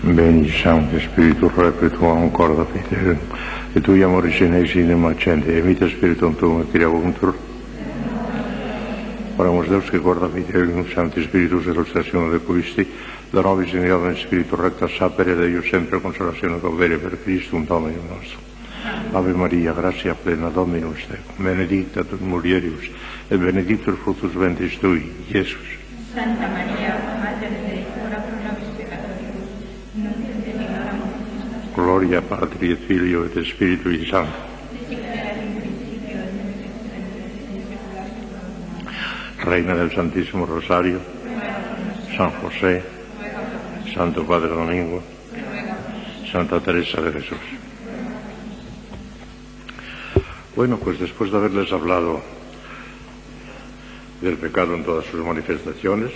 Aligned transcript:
Benedizione, 0.00 0.98
Spirito 0.98 1.48
Re, 1.54 1.90
Tua 1.90 2.16
ancora 2.16 2.64
Fidel, 2.64 3.16
e 3.72 3.80
tu 3.80 3.92
Tui 3.92 4.02
amore 4.02 4.30
genesi 4.30 4.80
in 4.80 4.98
macente, 4.98 5.56
e 5.56 5.62
vita 5.62 5.88
Spirito 5.88 6.28
Tuo, 6.30 6.66
che 6.68 6.78
riavuntur. 6.78 7.38
Oramos 9.36 9.68
Deus 9.68 9.88
que 9.90 9.98
guarda 9.98 10.28
Fidel, 10.28 10.70
un 10.70 10.88
Santo 10.88 11.20
Spirito, 11.22 11.62
se 11.62 11.72
lo 11.72 11.84
stazione 11.84 12.30
de 12.30 12.40
questi, 12.40 12.84
da 13.30 13.40
nuovi 13.40 13.68
segnali 13.68 14.08
in 14.08 14.16
Spirito 14.16 14.60
Recta, 14.60 14.88
sapere 14.88 15.36
da 15.36 15.46
io 15.46 15.62
sempre 15.62 16.00
consolazione 16.00 16.58
convere 16.58 16.98
per 16.98 17.22
Cristo, 17.22 17.54
un 17.54 17.64
Domino 17.64 18.00
nostro. 18.08 18.38
Ave 19.12 19.32
Maria, 19.34 19.72
gratia 19.72 20.14
plena 20.14 20.48
Dominus 20.48 21.06
Tecum, 21.06 21.44
benedicta 21.44 22.02
tu 22.02 22.16
mulieribus, 22.18 22.90
e 23.28 23.36
benedictus 23.36 23.96
fructus 23.98 24.32
ventris 24.32 24.78
Tui, 24.78 25.12
Jesus. 25.28 25.76
Santa 26.12 26.48
Maria, 26.48 26.98
Mater 27.22 27.67
Gloria 31.78 32.20
Patri 32.20 32.74
Filio 32.74 33.24
et 33.24 33.36
in 33.36 33.44
saecula 33.44 33.76
saeculorum. 34.10 34.32
Reina 39.44 39.74
del 39.76 39.92
Santísimo 39.92 40.44
Rosario, 40.44 40.98
San 42.16 42.32
José, 42.42 42.82
Santo 43.94 44.24
Padre 44.24 44.48
Domingo, 44.48 45.04
Santa 46.32 46.58
Teresa 46.58 47.00
de 47.00 47.12
Jesús. 47.12 47.38
Bueno, 50.56 50.78
pues 50.78 50.98
después 50.98 51.30
de 51.30 51.36
haberles 51.36 51.72
hablado 51.72 52.20
del 54.20 54.36
pecado 54.36 54.74
en 54.74 54.82
todas 54.82 55.06
sus 55.06 55.24
manifestaciones, 55.24 56.10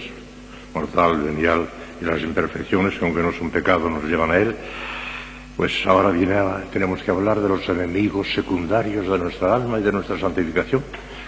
mortal, 0.75 1.23
venial 1.23 1.69
y 2.01 2.05
las 2.05 2.21
imperfecciones 2.21 2.99
que 2.99 3.05
aunque 3.05 3.23
no 3.23 3.31
son 3.31 3.51
pecado 3.53 3.89
nos 3.89 4.03
llevan 4.03 4.33
a 4.33 4.39
él, 4.39 4.57
pues 5.57 5.87
ahora 5.87 6.11
viene 6.11 6.35
a- 6.35 6.65
tenemos 6.73 7.03
que 7.03 7.11
hablar 7.11 7.41
de 7.41 7.49
los 7.49 7.69
enemigos 7.69 8.33
secundarios 8.33 9.07
de 9.09 9.19
nuestra 9.19 9.55
alma 9.55 9.79
y 9.79 9.83
de 9.83 9.93
nuestra 9.93 10.19
santificación, 10.19 10.83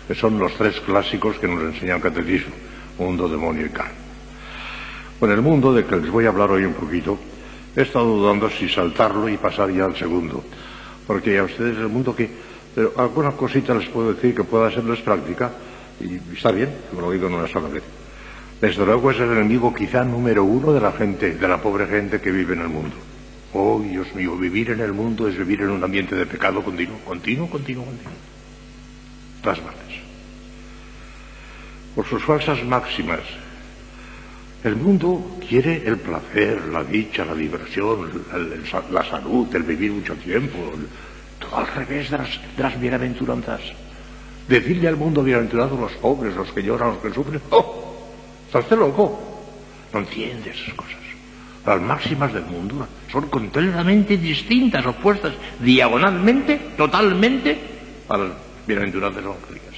que 0.08 0.14
son 0.14 0.38
los 0.38 0.54
tres 0.54 0.80
clásicos 0.80 1.38
que 1.38 1.48
nos 1.48 1.62
enseña 1.62 1.96
el 1.96 2.02
catecismo, 2.02 2.54
mundo, 2.98 3.28
demonio 3.28 3.66
y 3.66 3.70
carne. 3.70 3.92
Con 5.20 5.30
el 5.30 5.40
mundo 5.42 5.72
de 5.72 5.84
que 5.84 5.96
les 5.96 6.10
voy 6.10 6.26
a 6.26 6.28
hablar 6.28 6.50
hoy 6.50 6.64
un 6.64 6.74
poquito, 6.74 7.18
he 7.76 7.82
estado 7.82 8.06
dudando 8.06 8.50
si 8.50 8.68
saltarlo 8.68 9.28
y 9.28 9.36
pasar 9.36 9.70
ya 9.70 9.84
al 9.84 9.96
segundo, 9.96 10.42
porque 11.06 11.38
a 11.38 11.44
ustedes 11.44 11.76
el 11.78 11.88
mundo 11.88 12.14
que, 12.14 12.28
pero 12.74 12.92
alguna 12.96 13.32
cosita 13.32 13.74
les 13.74 13.88
puedo 13.88 14.12
decir 14.14 14.34
que 14.34 14.44
pueda 14.44 14.70
serles 14.70 15.00
práctica, 15.00 15.50
y 16.00 16.18
está 16.34 16.50
bien, 16.50 16.70
que 16.90 17.00
lo 17.00 17.10
digo 17.10 17.28
en 17.28 17.34
una 17.34 17.46
sola 17.48 17.68
vez. 17.68 17.82
Desde 18.60 18.84
luego 18.84 19.10
es 19.10 19.18
el 19.20 19.30
enemigo 19.30 19.72
quizá 19.74 20.02
número 20.04 20.44
uno 20.44 20.72
de 20.72 20.80
la 20.80 20.92
gente, 20.92 21.34
de 21.34 21.48
la 21.48 21.58
pobre 21.58 21.86
gente 21.86 22.20
que 22.20 22.30
vive 22.30 22.54
en 22.54 22.60
el 22.62 22.68
mundo. 22.68 22.96
Oh, 23.56 23.80
Dios 23.80 24.12
mío, 24.16 24.36
vivir 24.36 24.70
en 24.70 24.80
el 24.80 24.92
mundo 24.92 25.28
es 25.28 25.38
vivir 25.38 25.60
en 25.60 25.70
un 25.70 25.84
ambiente 25.84 26.16
de 26.16 26.26
pecado 26.26 26.60
continuo, 26.60 26.98
continuo, 27.04 27.48
continuo, 27.48 27.84
continuo. 27.84 28.12
Todas 29.42 29.60
partes. 29.60 29.94
Por 31.94 32.04
sus 32.04 32.24
falsas 32.24 32.64
máximas, 32.64 33.20
el 34.64 34.74
mundo 34.74 35.38
quiere 35.48 35.86
el 35.86 35.98
placer, 35.98 36.64
la 36.72 36.82
dicha, 36.82 37.24
la 37.24 37.34
diversión, 37.34 38.24
la 38.90 39.04
salud, 39.04 39.54
el 39.54 39.62
vivir 39.62 39.92
mucho 39.92 40.16
tiempo, 40.16 40.58
todo 41.38 41.56
al 41.56 41.68
revés 41.68 42.10
de 42.10 42.18
las, 42.18 42.40
de 42.56 42.62
las 42.62 42.80
bienaventuranzas. 42.80 43.60
Decirle 44.48 44.88
al 44.88 44.96
mundo 44.96 45.22
bienaventurado 45.22 45.76
los 45.76 45.92
pobres, 45.92 46.34
los 46.34 46.50
que 46.50 46.62
lloran, 46.62 46.94
los 46.94 46.98
que 46.98 47.12
sufren. 47.12 47.40
¡Oh! 47.50 47.94
¿Estás 48.46 48.68
loco? 48.76 49.16
No 49.92 50.00
entiende 50.00 50.50
esas 50.50 50.74
cosas. 50.74 51.03
Las 51.66 51.80
máximas 51.80 52.32
del 52.32 52.44
mundo 52.44 52.86
son 53.10 53.28
completamente 53.28 54.18
distintas, 54.18 54.84
opuestas, 54.84 55.32
diagonalmente, 55.60 56.72
totalmente 56.76 57.58
a 58.08 58.18
las 58.18 58.32
bienaventuranzas 58.66 59.24
evangélicas. 59.24 59.74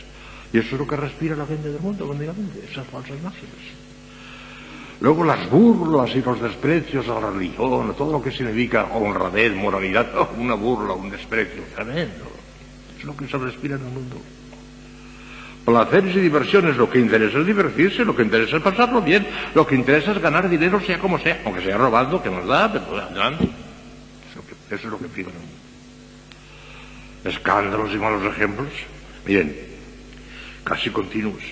Y 0.53 0.59
eso 0.59 0.75
es 0.75 0.81
lo 0.81 0.87
que 0.87 0.97
respira 0.97 1.37
la 1.37 1.47
gente 1.47 1.71
del 1.71 1.81
mundo 1.81 2.07
continuamente, 2.07 2.65
esas 2.71 2.87
falsas 2.89 3.21
máximas. 3.23 3.55
Luego 5.01 5.25
las 5.25 5.49
burlas 5.51 6.15
y 6.15 6.23
los 6.23 6.41
desprecios 6.41 7.07
a 7.09 7.21
la 7.21 7.31
religión, 7.31 7.95
todo 7.97 8.13
lo 8.13 8.23
que 8.23 8.31
significa 8.31 8.85
honradez, 8.95 9.55
moralidad, 9.55 10.09
una 10.39 10.55
burla, 10.55 10.95
un 10.95 11.11
desprecio, 11.11 11.63
tremendo. 11.75 12.25
Es 12.99 13.05
lo 13.05 13.17
que 13.17 13.29
se 13.29 13.37
respira 13.37 13.77
en 13.77 13.83
el 13.83 13.93
mundo. 13.93 14.17
Placeres 15.67 16.15
y 16.15 16.21
diversiones, 16.21 16.77
lo 16.77 16.89
que 16.89 17.01
interesa 17.01 17.41
es 17.41 17.47
divertirse, 17.47 18.05
lo 18.05 18.15
que 18.15 18.23
interesa 18.23 18.57
es 18.57 18.63
pasarlo 18.63 19.03
bien, 19.03 19.27
lo 19.53 19.67
que 19.67 19.75
interesa 19.75 20.13
es 20.13 20.19
ganar 20.23 20.49
dinero 20.49 20.81
sea 20.81 21.01
como 21.01 21.19
sea, 21.19 21.43
aunque 21.45 21.61
sea 21.61 21.77
robando, 21.77 22.23
que 22.23 22.31
nos 22.31 22.47
da, 22.47 22.73
pero 22.73 22.97
adelante. 22.97 23.49
Eso, 24.71 24.75
es 24.75 24.85
lo 24.85 24.99
que 24.99 25.09
mundo. 25.09 25.33
Escándalos 27.25 27.93
y 27.93 27.99
malos 27.99 28.25
ejemplos, 28.25 28.69
miren, 29.27 29.57
casi 30.63 30.91
continuos 30.91 31.43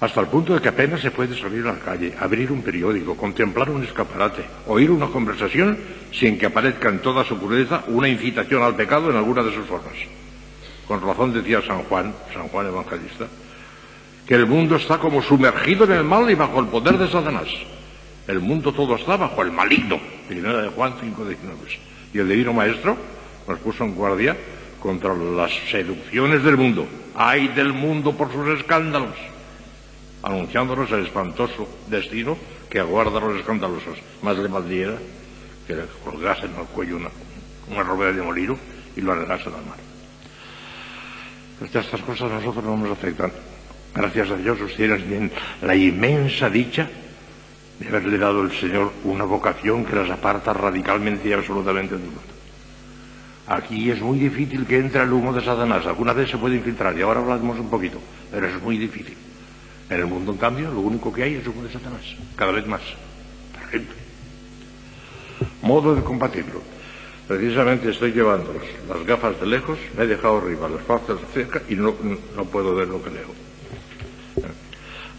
hasta 0.00 0.20
el 0.20 0.28
punto 0.28 0.54
de 0.54 0.60
que 0.60 0.68
apenas 0.68 1.00
se 1.00 1.10
puede 1.10 1.36
salir 1.36 1.66
a 1.66 1.72
la 1.72 1.78
calle, 1.80 2.14
abrir 2.20 2.52
un 2.52 2.62
periódico, 2.62 3.16
contemplar 3.16 3.68
un 3.68 3.82
escaparate, 3.82 4.44
oír 4.66 4.90
una 4.90 5.08
conversación 5.08 5.76
sin 6.12 6.38
que 6.38 6.46
aparezca 6.46 6.88
en 6.88 7.00
toda 7.00 7.24
su 7.24 7.36
crudeza 7.38 7.82
una 7.88 8.08
incitación 8.08 8.62
al 8.62 8.76
pecado 8.76 9.10
en 9.10 9.16
alguna 9.16 9.42
de 9.42 9.52
sus 9.52 9.66
formas. 9.66 9.94
Con 10.88 11.02
razón 11.02 11.34
decía 11.34 11.60
San 11.62 11.84
Juan, 11.84 12.14
San 12.32 12.48
Juan 12.48 12.66
Evangelista, 12.66 13.26
que 14.26 14.34
el 14.34 14.46
mundo 14.46 14.76
está 14.76 14.98
como 14.98 15.22
sumergido 15.22 15.84
en 15.84 15.92
el 15.92 16.04
mal 16.04 16.30
y 16.30 16.34
bajo 16.34 16.58
el 16.60 16.66
poder 16.66 16.98
de 16.98 17.08
Satanás. 17.08 17.48
El 18.26 18.40
mundo 18.40 18.72
todo 18.72 18.96
está 18.96 19.16
bajo 19.16 19.42
el 19.42 19.52
maligno. 19.52 20.00
Primera 20.26 20.62
de 20.62 20.68
Juan 20.68 20.94
5.19. 20.94 21.36
Y 22.14 22.18
el 22.18 22.28
divino 22.28 22.52
maestro 22.52 22.96
nos 23.46 23.58
puso 23.60 23.84
en 23.84 23.94
guardia 23.94 24.36
contra 24.80 25.14
las 25.14 25.52
seducciones 25.70 26.42
del 26.42 26.56
mundo. 26.56 26.86
¡Ay 27.14 27.48
del 27.48 27.72
mundo 27.72 28.16
por 28.16 28.32
sus 28.32 28.48
escándalos! 28.58 29.14
anunciándonos 30.22 30.90
el 30.90 31.06
espantoso 31.06 31.68
destino 31.88 32.36
que 32.68 32.80
aguarda 32.80 33.18
a 33.18 33.20
los 33.20 33.38
escandalosos. 33.38 33.98
Más 34.22 34.36
le 34.36 34.48
valdría 34.48 34.98
que 35.66 35.74
le 35.74 35.84
colgasen 36.04 36.50
al 36.56 36.66
cuello 36.66 36.96
una, 36.96 37.10
una 37.70 37.82
robera 37.82 38.12
de 38.12 38.22
molino 38.22 38.58
y 38.96 39.00
lo 39.00 39.12
arregasen 39.12 39.54
al 39.54 39.66
mar. 39.66 39.87
Pues 41.58 41.74
estas 41.74 42.00
cosas 42.02 42.30
a 42.30 42.34
nosotros 42.34 42.64
no 42.64 42.76
nos 42.76 42.92
afectan. 42.92 43.32
Gracias 43.94 44.30
a 44.30 44.36
Dios 44.36 44.60
ustedes 44.60 45.02
tienen 45.06 45.30
la 45.62 45.74
inmensa 45.74 46.48
dicha 46.48 46.88
de 47.80 47.88
haberle 47.88 48.18
dado 48.18 48.42
el 48.42 48.52
Señor 48.52 48.92
una 49.04 49.24
vocación 49.24 49.84
que 49.84 49.96
las 49.96 50.10
aparta 50.10 50.52
radicalmente 50.52 51.28
y 51.28 51.32
absolutamente 51.32 51.94
del 51.94 52.04
mundo. 52.04 52.20
Aquí 53.48 53.90
es 53.90 54.00
muy 54.00 54.18
difícil 54.18 54.66
que 54.66 54.78
entre 54.78 55.02
el 55.02 55.12
humo 55.12 55.32
de 55.32 55.42
Satanás. 55.42 55.86
Alguna 55.86 56.12
vez 56.12 56.30
se 56.30 56.36
puede 56.36 56.56
infiltrar 56.56 56.96
y 56.98 57.02
ahora 57.02 57.20
hablaremos 57.20 57.58
un 57.58 57.70
poquito, 57.70 57.98
pero 58.30 58.46
es 58.46 58.62
muy 58.62 58.76
difícil. 58.76 59.16
En 59.88 60.00
el 60.00 60.06
mundo, 60.06 60.32
en 60.32 60.38
cambio, 60.38 60.70
lo 60.70 60.80
único 60.80 61.12
que 61.12 61.22
hay 61.22 61.34
es 61.36 61.46
humo 61.46 61.62
de 61.62 61.72
Satanás, 61.72 62.02
cada 62.36 62.52
vez 62.52 62.66
más. 62.66 62.82
Terrible. 63.58 63.94
Modo 65.62 65.94
de 65.94 66.02
combatirlo. 66.02 66.60
Precisamente 67.28 67.90
estoy 67.90 68.12
llevando 68.12 68.54
las 68.88 69.06
gafas 69.06 69.38
de 69.38 69.46
lejos, 69.46 69.78
me 69.98 70.04
he 70.04 70.06
dejado 70.06 70.38
arriba 70.38 70.66
las 70.66 70.88
gafas 70.88 71.20
de 71.20 71.26
cerca 71.34 71.62
y 71.68 71.74
no, 71.74 71.94
no 72.34 72.44
puedo 72.46 72.74
ver 72.74 72.88
lo 72.88 73.04
que 73.04 73.10
leo. 73.10 73.28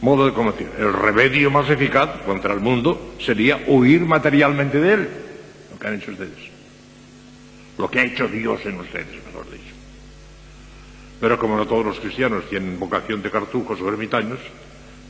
Modo 0.01 0.25
de 0.25 0.33
combatir. 0.33 0.69
El 0.79 0.91
remedio 0.91 1.51
más 1.51 1.69
eficaz 1.69 2.21
contra 2.25 2.53
el 2.53 2.61
mundo 2.61 3.13
sería 3.19 3.63
huir 3.67 4.01
materialmente 4.01 4.79
de 4.79 4.93
él. 4.93 5.09
Lo 5.71 5.77
que 5.77 5.87
han 5.87 5.95
hecho 5.95 6.11
ustedes. 6.11 6.49
Lo 7.77 7.91
que 7.91 7.99
ha 7.99 8.05
hecho 8.05 8.27
Dios 8.27 8.59
en 8.65 8.79
ustedes, 8.79 9.23
mejor 9.27 9.45
dicho. 9.51 9.75
Pero 11.21 11.37
como 11.37 11.57
no 11.57 11.67
todos 11.67 11.85
los 11.85 11.99
cristianos 11.99 12.49
tienen 12.49 12.79
vocación 12.79 13.21
de 13.21 13.29
cartujos 13.29 13.79
o 13.81 13.87
ermitaños, 13.87 14.39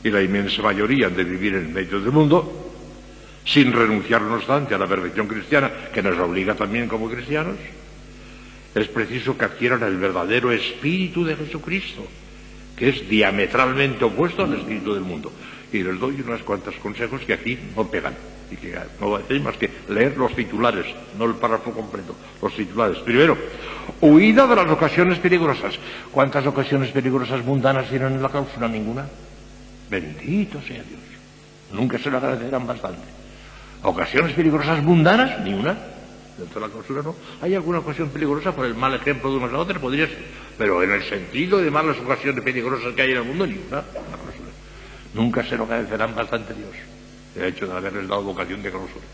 y 0.04 0.10
la 0.10 0.20
inmensa 0.20 0.60
mayoría 0.60 1.06
han 1.06 1.16
de 1.16 1.24
vivir 1.24 1.54
en 1.54 1.72
medio 1.72 1.98
del 2.00 2.12
mundo, 2.12 2.69
sin 3.44 3.72
renunciar, 3.72 4.22
no 4.22 4.34
obstante, 4.34 4.74
a 4.74 4.78
la 4.78 4.86
perfección 4.86 5.26
cristiana, 5.26 5.70
que 5.92 6.02
nos 6.02 6.18
obliga 6.18 6.54
también 6.54 6.88
como 6.88 7.08
cristianos, 7.08 7.56
es 8.74 8.88
preciso 8.88 9.36
que 9.36 9.44
adquieran 9.44 9.82
el 9.82 9.96
verdadero 9.96 10.52
espíritu 10.52 11.24
de 11.24 11.36
Jesucristo, 11.36 12.06
que 12.76 12.90
es 12.90 13.08
diametralmente 13.08 14.04
opuesto 14.04 14.44
al 14.44 14.54
espíritu 14.54 14.94
del 14.94 15.02
mundo. 15.02 15.32
Y 15.72 15.82
les 15.82 15.98
doy 15.98 16.20
unas 16.20 16.42
cuantas 16.42 16.74
consejos 16.76 17.22
que 17.22 17.32
aquí 17.32 17.58
no 17.76 17.86
pegan. 17.86 18.14
Y 18.50 18.56
que 18.56 18.76
no 19.00 19.14
hacéis 19.14 19.42
más 19.42 19.56
que 19.56 19.70
leer 19.88 20.16
los 20.16 20.34
titulares, 20.34 20.86
no 21.16 21.24
el 21.24 21.34
párrafo 21.34 21.70
completo, 21.72 22.16
los 22.42 22.54
titulares. 22.54 22.98
Primero, 22.98 23.38
huida 24.00 24.46
de 24.46 24.56
las 24.56 24.70
ocasiones 24.70 25.18
peligrosas. 25.18 25.78
¿Cuántas 26.10 26.46
ocasiones 26.46 26.90
peligrosas 26.90 27.44
mundanas 27.44 27.88
tienen 27.88 28.14
en 28.14 28.22
la 28.22 28.28
cláusula? 28.28 28.66
Ninguna. 28.66 29.06
Bendito 29.88 30.60
sea 30.62 30.82
Dios. 30.82 31.00
Nunca 31.72 31.98
se 31.98 32.10
lo 32.10 32.16
agradecerán 32.16 32.66
bastante. 32.66 33.19
Ocasiones 33.82 34.32
peligrosas 34.34 34.82
mundanas, 34.82 35.40
ni 35.40 35.54
una. 35.54 35.76
Dentro 36.36 36.60
de 36.60 36.66
la 36.66 36.72
clausura 36.72 37.02
no. 37.02 37.14
Hay 37.40 37.54
alguna 37.54 37.78
ocasión 37.78 38.10
peligrosa 38.10 38.54
por 38.54 38.66
el 38.66 38.74
mal 38.74 38.94
ejemplo 38.94 39.30
de 39.30 39.36
unos 39.36 39.52
a 39.52 39.58
otros, 39.58 39.78
podría 39.78 40.06
ser. 40.06 40.18
Pero 40.58 40.82
en 40.82 40.90
el 40.90 41.02
sentido 41.02 41.58
de 41.58 41.70
malas 41.70 41.98
ocasiones 41.98 42.42
peligrosas 42.42 42.94
que 42.94 43.02
hay 43.02 43.12
en 43.12 43.18
el 43.18 43.24
mundo, 43.24 43.46
ni 43.46 43.58
una. 43.68 43.82
Nunca 45.14 45.42
se 45.44 45.56
lo 45.56 45.64
agradecerán 45.64 46.14
bastante 46.14 46.54
Dios. 46.54 46.70
El 47.36 47.44
hecho 47.44 47.66
de 47.66 47.72
haberles 47.72 48.08
dado 48.08 48.22
vocación 48.22 48.62
de 48.62 48.70
clausura. 48.70 49.04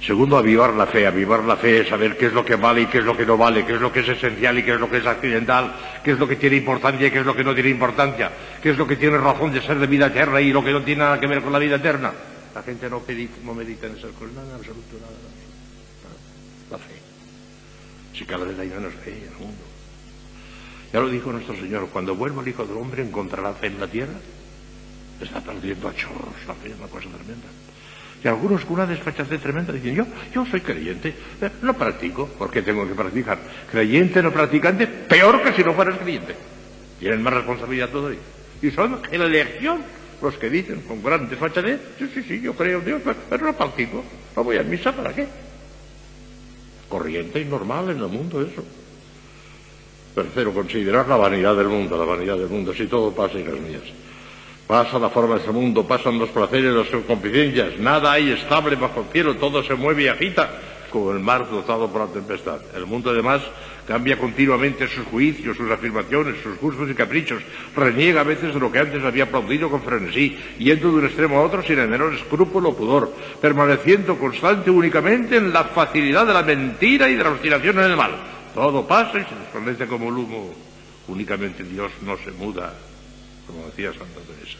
Segundo, 0.00 0.38
avivar 0.38 0.74
la 0.74 0.86
fe. 0.86 1.06
Avivar 1.06 1.42
la 1.44 1.56
fe 1.56 1.80
es 1.80 1.88
saber 1.88 2.16
qué 2.16 2.26
es 2.26 2.32
lo 2.32 2.44
que 2.44 2.54
vale 2.54 2.82
y 2.82 2.86
qué 2.86 2.98
es 2.98 3.04
lo 3.04 3.16
que 3.16 3.26
no 3.26 3.36
vale, 3.36 3.66
qué 3.66 3.74
es 3.74 3.80
lo 3.80 3.92
que 3.92 4.00
es 4.00 4.08
esencial 4.08 4.56
y 4.58 4.62
qué 4.62 4.74
es 4.74 4.80
lo 4.80 4.88
que 4.88 4.98
es 4.98 5.06
accidental, 5.06 5.74
qué 6.04 6.12
es 6.12 6.18
lo 6.18 6.28
que 6.28 6.36
tiene 6.36 6.56
importancia 6.56 7.08
y 7.08 7.10
qué 7.10 7.18
es 7.18 7.26
lo 7.26 7.34
que 7.34 7.44
no 7.44 7.54
tiene 7.54 7.70
importancia, 7.70 8.30
qué 8.62 8.70
es 8.70 8.78
lo 8.78 8.86
que 8.86 8.96
tiene 8.96 9.18
razón 9.18 9.52
de 9.52 9.60
ser 9.60 9.78
de 9.78 9.86
vida 9.86 10.06
eterna 10.06 10.40
y 10.40 10.52
lo 10.52 10.62
que 10.64 10.70
no 10.70 10.82
tiene 10.82 11.00
nada 11.00 11.18
que 11.18 11.26
ver 11.26 11.42
con 11.42 11.52
la 11.52 11.58
vida 11.58 11.76
eterna. 11.76 12.12
La 12.58 12.64
gente 12.64 12.90
no, 12.90 13.00
no 13.44 13.54
medita 13.54 13.86
en 13.86 13.92
esas 13.96 14.10
cosas, 14.18 14.34
nada, 14.34 14.48
en 14.48 14.54
absoluto, 14.56 14.98
nada, 14.98 15.12
nada. 15.12 16.72
La 16.72 16.78
fe. 16.78 16.94
Si 18.12 18.24
cada 18.24 18.44
vez 18.44 18.58
hay 18.58 18.68
menos 18.68 18.92
fe 18.94 19.16
en 19.16 19.28
el 19.28 19.38
mundo. 19.38 19.62
Ya 20.92 20.98
lo 20.98 21.08
dijo 21.08 21.30
nuestro 21.30 21.54
Señor, 21.54 21.88
cuando 21.92 22.16
vuelva 22.16 22.42
el 22.42 22.48
Hijo 22.48 22.64
del 22.64 22.76
Hombre 22.76 23.04
encontrará 23.04 23.54
fe 23.54 23.68
en 23.68 23.78
la 23.78 23.86
tierra. 23.86 24.14
Está 25.20 25.40
perdiendo 25.40 25.86
a 25.86 25.94
chorros 25.94 26.34
la 26.48 26.54
fe, 26.54 26.70
es 26.70 26.76
una 26.76 26.88
cosa 26.88 27.06
tremenda. 27.10 27.46
Y 28.24 28.26
algunos 28.26 28.64
con 28.64 28.74
una 28.74 28.86
desfachatez 28.86 29.40
tremenda 29.40 29.72
dicen, 29.72 29.94
yo, 29.94 30.06
yo 30.34 30.44
soy 30.46 30.60
creyente, 30.60 31.14
eh, 31.40 31.50
no 31.62 31.74
practico, 31.74 32.26
¿por 32.26 32.50
qué 32.50 32.62
tengo 32.62 32.88
que 32.88 32.94
practicar? 32.94 33.38
Creyente, 33.70 34.20
no 34.20 34.32
practicante, 34.32 34.88
peor 34.88 35.44
que 35.44 35.52
si 35.52 35.62
no 35.62 35.74
fueras 35.74 35.96
creyente. 35.98 36.34
Tienen 36.98 37.22
más 37.22 37.34
responsabilidad 37.34 37.88
todavía. 37.90 38.18
Y 38.60 38.72
son 38.72 39.00
la 39.12 39.24
elección 39.26 39.80
los 40.20 40.34
que 40.36 40.50
dicen 40.50 40.82
con 40.82 41.02
gran 41.02 41.28
desfachatez, 41.28 41.80
sí, 41.98 42.10
sí, 42.12 42.22
sí, 42.22 42.40
yo 42.40 42.54
creo 42.54 42.80
Dios, 42.80 43.02
pero 43.28 43.46
no 43.46 43.56
practico, 43.56 44.02
no 44.34 44.44
voy 44.44 44.56
a 44.56 44.62
misa, 44.62 44.92
¿para 44.92 45.14
qué? 45.14 45.26
Corriente 46.88 47.40
y 47.40 47.44
normal 47.44 47.90
en 47.90 47.98
el 47.98 48.08
mundo 48.08 48.42
eso. 48.42 48.64
Tercero, 50.14 50.52
considerar 50.52 51.06
la 51.06 51.16
vanidad 51.16 51.54
del 51.54 51.68
mundo, 51.68 51.96
la 51.96 52.04
vanidad 52.04 52.36
del 52.36 52.48
mundo, 52.48 52.74
si 52.74 52.86
todo 52.86 53.12
pasa 53.14 53.38
y 53.38 53.44
las 53.44 53.60
mías. 53.60 53.82
Pasa 54.66 54.98
la 54.98 55.08
forma 55.08 55.34
de 55.34 55.40
este 55.40 55.52
mundo, 55.52 55.86
pasan 55.86 56.18
los 56.18 56.30
placeres, 56.30 56.74
las 56.74 56.88
confidencias, 57.04 57.78
nada 57.78 58.12
hay 58.12 58.32
estable 58.32 58.76
bajo 58.76 59.00
el 59.00 59.06
cielo, 59.12 59.36
todo 59.36 59.62
se 59.62 59.74
mueve 59.74 60.04
y 60.04 60.08
agita 60.08 60.50
como 60.90 61.12
el 61.12 61.20
mar 61.20 61.48
dotado 61.50 61.88
por 61.88 62.06
la 62.06 62.12
tempestad. 62.12 62.60
El 62.74 62.86
mundo 62.86 63.10
además 63.10 63.42
cambia 63.88 64.18
continuamente 64.18 64.86
sus 64.86 65.06
juicios, 65.06 65.56
sus 65.56 65.70
afirmaciones, 65.70 66.36
sus 66.42 66.60
gustos 66.60 66.90
y 66.90 66.94
caprichos, 66.94 67.42
reniega 67.74 68.20
a 68.20 68.24
veces 68.24 68.52
de 68.52 68.60
lo 68.60 68.70
que 68.70 68.80
antes 68.80 69.02
había 69.02 69.24
aplaudido 69.24 69.70
con 69.70 69.82
frenesí, 69.82 70.36
yendo 70.58 70.92
de 70.92 70.98
un 70.98 71.06
extremo 71.06 71.38
a 71.38 71.42
otro 71.42 71.62
sin 71.62 71.78
el 71.78 71.88
menor 71.88 72.12
escrúpulo 72.12 72.68
o 72.68 72.76
pudor, 72.76 73.14
permaneciendo 73.40 74.18
constante 74.18 74.70
únicamente 74.70 75.36
en 75.36 75.54
la 75.54 75.64
facilidad 75.64 76.26
de 76.26 76.34
la 76.34 76.42
mentira 76.42 77.08
y 77.08 77.14
de 77.14 77.24
la 77.24 77.30
obstinación 77.30 77.78
en 77.78 77.84
el 77.90 77.96
mal. 77.96 78.12
Todo 78.54 78.86
pasa 78.86 79.20
y 79.20 79.24
se 79.24 79.34
desvanece 79.34 79.86
como 79.86 80.10
el 80.10 80.18
humo. 80.18 80.54
Únicamente 81.08 81.64
Dios 81.64 81.90
no 82.02 82.18
se 82.18 82.30
muda, 82.32 82.74
como 83.46 83.64
decía 83.68 83.92
Santa 83.92 84.20
Teresa. 84.20 84.58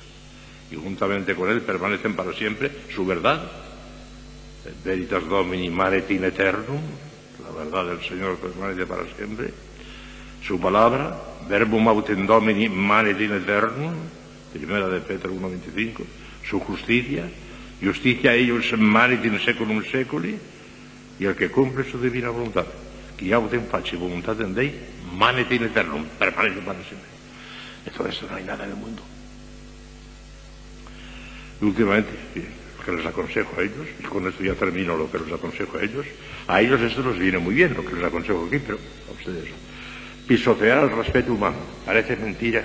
Y 0.70 0.76
juntamente 0.76 1.34
con 1.34 1.50
Él 1.50 1.60
permanecen 1.60 2.14
para 2.14 2.32
siempre 2.32 2.70
su 2.94 3.04
verdad, 3.04 3.42
veritas 4.82 5.28
domini 5.28 5.68
mare 5.68 6.02
in 6.08 6.24
eternum, 6.24 6.80
la 7.42 7.50
verdad 7.64 7.86
del 7.86 8.06
Señor 8.06 8.36
permanece 8.38 8.86
para 8.86 9.04
siempre, 9.16 9.52
su 10.42 10.58
palabra, 10.60 11.16
verbum 11.48 11.88
autem 11.88 12.26
domini 12.26 12.68
mare 12.68 13.10
in 13.10 13.32
eternum, 13.32 13.94
primera 14.52 14.88
de 14.88 15.00
Pedro 15.00 15.32
1.25, 15.32 16.04
su 16.42 16.60
justicia, 16.60 17.28
justicia 17.82 18.34
ellos 18.34 18.72
mare 18.78 19.14
in 19.14 19.38
seculum 19.38 19.82
seculi, 19.84 20.38
y 21.18 21.24
el 21.24 21.34
que 21.34 21.50
cumple 21.50 21.84
su 21.90 22.00
divina 22.00 22.30
voluntad, 22.30 22.66
que 23.16 23.32
autem 23.32 23.66
faci 23.66 23.96
voluntad 23.96 24.40
en 24.40 24.54
Dei, 24.54 24.72
manet 25.12 25.50
in 25.52 25.64
eternum, 25.64 26.04
permanece 26.18 26.60
para 26.60 26.82
siempre. 26.84 27.08
Esto 27.86 28.04
no 28.28 28.36
hay 28.36 28.44
nada 28.44 28.64
en 28.64 28.70
el 28.70 28.76
mundo. 28.76 29.02
Y 31.60 31.64
últimamente, 31.64 32.10
que 32.88 32.96
les 32.96 33.06
aconsejo 33.06 33.60
a 33.60 33.62
ellos, 33.62 33.86
y 34.00 34.02
con 34.04 34.26
esto 34.26 34.42
ya 34.42 34.54
termino 34.54 34.96
lo 34.96 35.10
que 35.10 35.18
les 35.18 35.30
aconsejo 35.30 35.76
a 35.76 35.82
ellos, 35.82 36.06
a 36.46 36.60
ellos 36.62 36.80
esto 36.80 37.02
les 37.10 37.18
viene 37.18 37.36
muy 37.36 37.54
bien, 37.54 37.74
lo 37.74 37.84
que 37.84 37.94
les 37.94 38.04
aconsejo 38.04 38.46
aquí, 38.46 38.58
pero 38.64 38.78
a 39.08 39.12
ustedes 39.12 39.50
Pisotear 40.26 40.84
el 40.84 40.90
respeto 40.90 41.32
humano. 41.32 41.56
Parece 41.86 42.16
mentira 42.16 42.62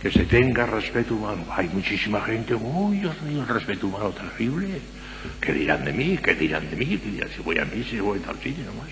que 0.00 0.10
se 0.10 0.24
tenga 0.24 0.66
respeto 0.66 1.14
humano. 1.14 1.44
Hay 1.50 1.68
muchísima 1.68 2.20
gente, 2.22 2.54
uy, 2.54 2.98
Dios 2.98 3.20
mío, 3.22 3.42
el 3.42 3.48
respeto 3.48 3.86
humano 3.86 4.10
terrible. 4.10 4.80
¿Qué 5.40 5.52
dirán 5.52 5.84
de 5.84 5.92
mí? 5.92 6.18
¿Qué 6.22 6.34
dirán 6.34 6.68
de 6.68 6.76
mí? 6.76 6.98
¿Qué 6.98 7.28
si 7.34 7.42
voy 7.42 7.58
a 7.58 7.64
mí, 7.64 7.84
si 7.88 8.00
voy 8.00 8.18
a 8.18 8.22
tal 8.22 8.36
sitio? 8.36 8.64
No 8.64 8.74
más. 8.74 8.90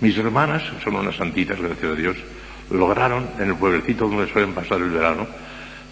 Mis 0.00 0.16
hermanas, 0.18 0.62
son 0.84 0.96
unas 0.96 1.16
santitas, 1.16 1.58
gracias 1.58 1.92
a 1.92 1.94
Dios, 1.94 2.16
lograron 2.70 3.28
en 3.38 3.48
el 3.48 3.56
pueblecito 3.56 4.08
donde 4.08 4.30
suelen 4.30 4.52
pasar 4.52 4.78
el 4.78 4.90
verano, 4.90 5.26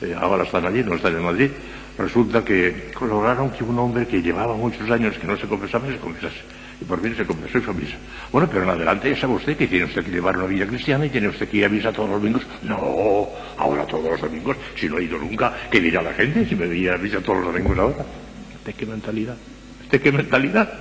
eh, 0.03 0.15
ahora 0.19 0.45
están 0.45 0.67
allí, 0.67 0.83
no 0.85 0.95
están 0.95 1.17
en 1.17 1.23
Madrid, 1.23 1.51
resulta 1.99 2.45
que 2.45 2.93
lograron 3.01 3.51
que 3.51 3.65
un 3.65 3.79
hombre 3.79 4.07
que 4.07 4.23
llevaba 4.23 4.55
muchos 4.55 4.89
años 4.91 5.19
que 5.19 5.27
no 5.27 5.37
se 5.37 5.47
confesaba, 5.47 5.89
se 5.89 5.99
confesase. 5.99 6.41
Y 6.81 6.85
por 6.85 7.03
fin 7.03 7.17
se 7.17 7.27
confesó 7.27 7.59
y 7.59 7.61
fue 7.61 7.75
a 7.75 7.77
misa. 7.77 7.97
Bueno, 8.31 8.49
pero 8.49 8.63
en 8.63 8.71
adelante 8.71 9.11
ya 9.11 9.21
sabe 9.21 9.35
usted 9.35 9.57
que 9.57 9.67
tiene 9.67 9.87
usted 9.87 10.05
que 10.05 10.13
llevar 10.13 10.37
una 10.37 10.47
vida 10.47 10.65
cristiana 10.65 11.07
y 11.07 11.11
tiene 11.11 11.29
usted 11.29 11.49
que 11.49 11.57
ir 11.57 11.65
a 11.65 11.69
misa 11.69 11.93
todos 11.93 12.09
los 12.09 12.21
domingos. 12.21 12.47
No, 12.63 13.29
ahora 13.57 13.85
todos 13.85 14.05
los 14.13 14.21
domingos, 14.21 14.57
si 14.77 14.89
no 14.89 14.99
he 14.99 15.05
ido 15.05 15.19
nunca, 15.19 15.53
¿qué 15.71 15.81
dirá 15.81 16.01
la 16.01 16.15
gente 16.15 16.47
si 16.47 16.55
me 16.55 16.69
veía 16.69 16.95
a 16.95 16.99
misa 16.99 17.21
todos 17.21 17.39
los 17.39 17.53
domingos 17.53 17.77
ahora? 17.79 18.07
¿De 18.65 18.73
qué 18.73 18.87
mentalidad? 18.87 19.37
¿De 19.91 20.01
qué 20.01 20.13
mentalidad? 20.13 20.73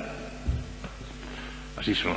Así 1.77 1.95
son. 1.95 2.13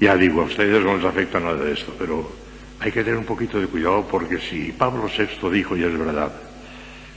Ya 0.00 0.16
digo, 0.16 0.42
a 0.42 0.44
ustedes 0.44 0.82
no 0.84 0.96
les 0.96 1.04
afecta 1.04 1.38
nada 1.38 1.56
de 1.56 1.72
esto, 1.72 1.94
pero 1.96 2.32
hay 2.80 2.90
que 2.90 3.04
tener 3.04 3.18
un 3.18 3.24
poquito 3.24 3.60
de 3.60 3.68
cuidado 3.68 4.06
porque 4.10 4.38
si 4.38 4.72
Pablo 4.72 5.06
VI 5.06 5.50
dijo, 5.50 5.76
y 5.76 5.84
es 5.84 5.96
verdad, 5.96 6.32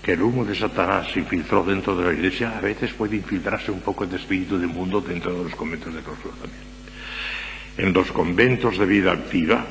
que 0.07 0.13
el 0.13 0.21
humo 0.21 0.45
de 0.45 0.56
Satanás 0.56 1.09
se 1.12 1.19
infiltró 1.19 1.65
dentro 1.65 1.94
de 1.94 2.06
la 2.06 2.13
iglesia, 2.13 2.57
a 2.57 2.62
veces 2.62 2.94
puede 2.94 3.18
infiltrarse 3.18 3.71
un 3.71 3.81
poco 3.81 4.07
de 4.07 4.15
espíritu 4.15 4.57
del 4.57 4.69
mundo 4.69 5.01
dentro 5.01 5.33
de 5.33 5.44
los 5.44 5.54
conventos 5.54 5.94
de 5.94 6.00
clausura 6.00 6.33
también. 6.36 6.63
En 7.77 7.92
los 7.92 8.09
conventos 8.13 8.77
de 8.77 8.86
vida 8.86 9.12
activa, 9.12 9.65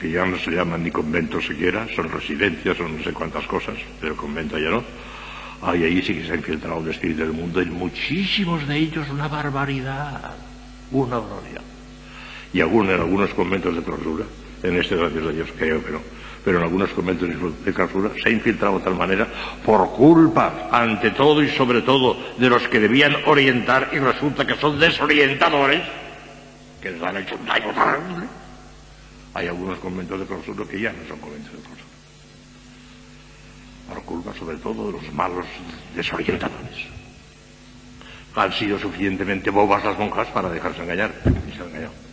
que 0.00 0.10
ya 0.10 0.26
no 0.26 0.40
se 0.40 0.50
llaman 0.50 0.82
ni 0.82 0.90
conventos 0.90 1.46
siquiera, 1.46 1.86
son 1.94 2.10
residencias, 2.10 2.76
son 2.76 2.98
no 2.98 3.04
sé 3.04 3.12
cuántas 3.12 3.46
cosas, 3.46 3.76
pero 4.00 4.16
convento 4.16 4.58
ya 4.58 4.70
no, 4.70 4.82
ahí, 5.62 5.84
ahí 5.84 6.02
sí 6.02 6.14
que 6.14 6.26
se 6.26 6.32
ha 6.32 6.34
infiltrado 6.34 6.80
el 6.80 6.88
espíritu 6.88 7.20
del 7.20 7.32
mundo, 7.32 7.60
en 7.60 7.72
muchísimos 7.72 8.66
de 8.66 8.76
ellos 8.76 9.08
una 9.08 9.28
barbaridad, 9.28 10.34
una 10.90 11.18
barbaridad. 11.20 11.62
Y 12.52 12.60
aún 12.60 12.90
en 12.90 12.98
algunos 12.98 13.32
conventos 13.34 13.76
de 13.76 13.82
clausura, 13.84 14.24
en 14.64 14.78
este 14.78 14.96
gracias 14.96 15.24
a 15.24 15.30
Dios 15.30 15.48
creo 15.56 15.84
que 15.84 15.92
no, 15.92 16.00
pero 16.46 16.58
en 16.58 16.62
algunos 16.62 16.90
conventos 16.90 17.28
de 17.64 17.74
clausura 17.74 18.12
se 18.22 18.28
ha 18.28 18.30
infiltrado 18.30 18.78
de 18.78 18.84
tal 18.84 18.94
manera 18.94 19.26
por 19.64 19.90
culpa, 19.90 20.68
ante 20.70 21.10
todo 21.10 21.42
y 21.42 21.48
sobre 21.48 21.82
todo, 21.82 22.16
de 22.38 22.48
los 22.48 22.68
que 22.68 22.78
debían 22.78 23.16
orientar 23.26 23.88
y 23.92 23.98
resulta 23.98 24.46
que 24.46 24.54
son 24.54 24.78
desorientadores, 24.78 25.82
que 26.80 26.92
les 26.92 27.02
han 27.02 27.16
hecho 27.16 27.34
un 27.34 27.46
daño 27.46 27.74
terrible. 27.74 28.26
Hay 29.34 29.48
algunos 29.48 29.76
conventos 29.80 30.20
de 30.20 30.26
clausura 30.26 30.64
que 30.70 30.80
ya 30.80 30.92
no 30.92 31.08
son 31.08 31.18
conventos 31.18 31.50
de 31.50 31.58
clausura. 31.58 31.84
Por 33.88 34.02
culpa 34.04 34.32
sobre 34.38 34.58
todo 34.58 34.86
de 34.86 35.02
los 35.02 35.12
malos 35.12 35.46
desorientadores. 35.96 36.86
Han 38.36 38.52
sido 38.52 38.78
suficientemente 38.78 39.50
bobas 39.50 39.84
las 39.84 39.98
monjas 39.98 40.28
para 40.28 40.48
dejarse 40.48 40.80
engañar 40.80 41.10
y 41.24 41.56
se 41.56 41.60
han 41.60 41.68
engañado. 41.70 42.05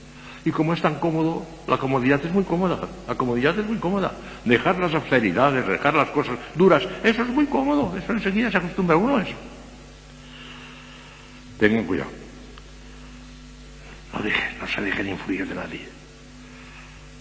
Y 0.45 0.51
como 0.51 0.73
es 0.73 0.81
tan 0.81 0.95
cómodo, 0.95 1.45
la 1.67 1.77
comodidad 1.77 2.23
es 2.25 2.33
muy 2.33 2.43
cómoda. 2.43 2.79
La 3.07 3.15
comodidad 3.15 3.57
es 3.57 3.65
muy 3.65 3.77
cómoda. 3.77 4.11
Dejar 4.43 4.77
las 4.77 4.93
austeridades, 4.93 5.65
dejar 5.65 5.93
las 5.93 6.09
cosas 6.09 6.37
duras, 6.55 6.83
eso 7.03 7.21
es 7.21 7.29
muy 7.29 7.45
cómodo. 7.45 7.95
Eso 7.97 8.11
enseguida 8.11 8.51
se 8.51 8.57
acostumbra 8.57 8.97
uno 8.97 9.17
a 9.17 9.23
eso. 9.23 9.35
Tengan 11.59 11.85
cuidado. 11.85 12.09
No, 14.11 14.19
no 14.19 14.67
se 14.67 14.81
dejen 14.81 15.09
influir 15.09 15.47
de 15.47 15.55
nadie. 15.55 15.87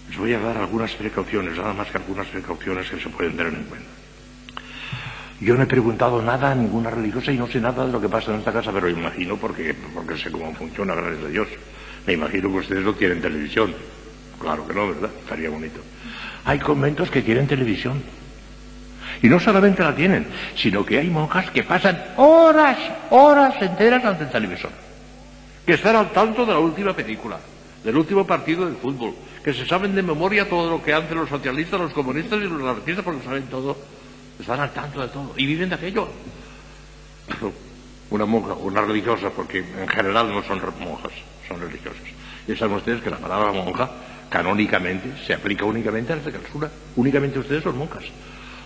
Les 0.09 0.19
voy 0.19 0.35
a 0.35 0.41
dar 0.41 0.59
algunas 0.59 0.93
precauciones, 0.93 1.57
nada 1.57 1.73
más 1.73 1.91
que 1.91 1.99
algunas 1.99 2.26
precauciones 2.26 2.91
que 2.91 3.00
se 3.00 3.09
pueden 3.09 3.37
tener 3.37 3.55
en 3.55 3.64
cuenta. 3.64 3.88
Yo 5.41 5.57
no 5.57 5.62
he 5.62 5.67
preguntado 5.67 6.21
nada 6.23 6.52
a 6.52 6.55
ninguna 6.55 6.91
religiosa 6.91 7.33
y 7.33 7.38
no 7.38 7.47
sé 7.47 7.61
nada 7.61 7.87
de 7.87 7.93
lo 7.93 8.00
que 8.00 8.09
pasa 8.09 8.33
en 8.33 8.41
esta 8.41 8.52
casa, 8.52 8.73
pero 8.73 8.88
imagino 8.88 9.37
porque 9.37 9.75
sé 10.17 10.31
cómo 10.31 10.55
funciona, 10.55 10.95
gracias 10.95 11.25
a 11.25 11.29
Dios. 11.29 11.49
Me 12.07 12.15
imagino 12.15 12.51
que 12.51 12.59
ustedes 12.59 12.85
no 12.85 12.95
tienen 12.95 13.21
televisión. 13.21 13.75
Claro 14.41 14.67
que 14.67 14.75
no, 14.75 14.89
¿verdad? 14.89 15.11
Estaría 15.21 15.49
bonito. 15.51 15.81
Hay 16.45 16.59
conventos 16.59 17.11
que 17.11 17.23
tienen 17.23 17.47
televisión. 17.47 18.03
Y 19.23 19.29
no 19.29 19.39
solamente 19.39 19.83
la 19.83 19.95
tienen, 19.95 20.27
sino 20.57 20.85
que 20.85 20.99
hay 20.99 21.09
monjas 21.09 21.51
que 21.51 21.63
pasan 21.63 22.03
horas, 22.17 22.77
horas 23.11 23.55
enteras 23.61 24.05
ante 24.05 24.25
el 24.25 24.31
televisor. 24.31 24.71
Que 25.65 25.75
están 25.75 25.95
al 25.95 26.11
tanto 26.11 26.45
de 26.45 26.53
la 26.53 26.59
última 26.59 26.93
película, 26.93 27.39
del 27.85 27.97
último 27.97 28.27
partido 28.27 28.69
de 28.69 28.75
fútbol, 28.75 29.15
que 29.45 29.55
se 29.55 29.65
saben 29.65 29.95
de 29.95 30.03
memoria 30.03 30.49
todo 30.49 30.69
lo 30.71 30.83
que 30.83 30.93
hacen 30.93 31.17
los 31.17 31.29
socialistas, 31.29 31.81
los 31.81 31.93
comunistas 31.93 32.41
y 32.41 32.45
los 32.45 32.61
anarquistas 32.61 33.05
porque 33.05 33.25
saben 33.25 33.45
todo. 33.45 33.77
Están 34.41 34.59
al 34.59 34.73
tanto 34.73 35.01
de 35.01 35.09
todo. 35.09 35.35
Y 35.37 35.47
viven 35.47 35.69
de 35.69 35.77
aquello. 35.77 36.09
Una 38.11 38.27
monja, 38.27 38.55
una 38.55 38.81
religiosa, 38.81 39.31
porque 39.31 39.59
en 39.59 39.89
general 39.89 40.33
no 40.33 40.43
son 40.43 40.61
monjas 40.81 41.13
son 41.49 41.61
religiosos. 41.61 42.03
Y 42.47 42.57
saben 42.57 42.77
ustedes 42.77 43.03
que 43.03 43.11
la 43.11 43.19
palabra 43.19 43.53
monja 43.53 43.91
canónicamente 44.29 45.13
se 45.27 45.35
aplica 45.35 45.65
únicamente 45.65 46.13
a 46.13 46.17
la 46.17 46.23
clausura. 46.23 46.71
Únicamente 46.97 47.39
ustedes 47.39 47.63
son 47.63 47.79
monjas. 47.79 48.05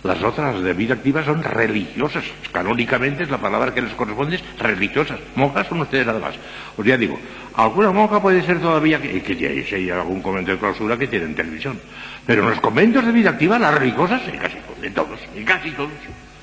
Las 0.03 0.21
otras 0.23 0.61
de 0.61 0.73
vida 0.73 0.93
activa 0.93 1.25
son 1.25 1.43
religiosas. 1.43 2.23
Canónicamente 2.51 3.23
es 3.23 3.29
la 3.29 3.39
palabra 3.39 3.73
que 3.73 3.81
les 3.81 3.93
corresponde 3.93 4.35
es 4.35 4.43
religiosas. 4.59 5.19
Monjas 5.35 5.67
son 5.67 5.81
ustedes 5.81 6.05
nada 6.05 6.19
más. 6.19 6.35
Os 6.77 6.85
ya 6.85 6.97
digo, 6.97 7.19
alguna 7.55 7.91
monja 7.91 8.21
puede 8.21 8.43
ser 8.43 8.59
todavía, 8.61 9.01
y 9.03 9.21
que 9.21 9.35
ya 9.35 9.49
hay 9.49 9.89
algún 9.89 10.21
convento 10.21 10.51
de 10.51 10.57
clausura 10.57 10.97
que 10.97 11.07
tienen 11.07 11.35
televisión. 11.35 11.79
Pero 12.25 12.43
en 12.43 12.51
los 12.51 12.61
conventos 12.61 13.05
de 13.05 13.11
vida 13.11 13.31
activa, 13.31 13.57
las 13.57 13.73
religiosas, 13.73 14.21
en 14.27 14.37
casi 14.37 14.57
de 14.81 14.89
todos, 14.91 15.19
en 15.35 15.43
casi 15.43 15.71
todos. 15.71 15.91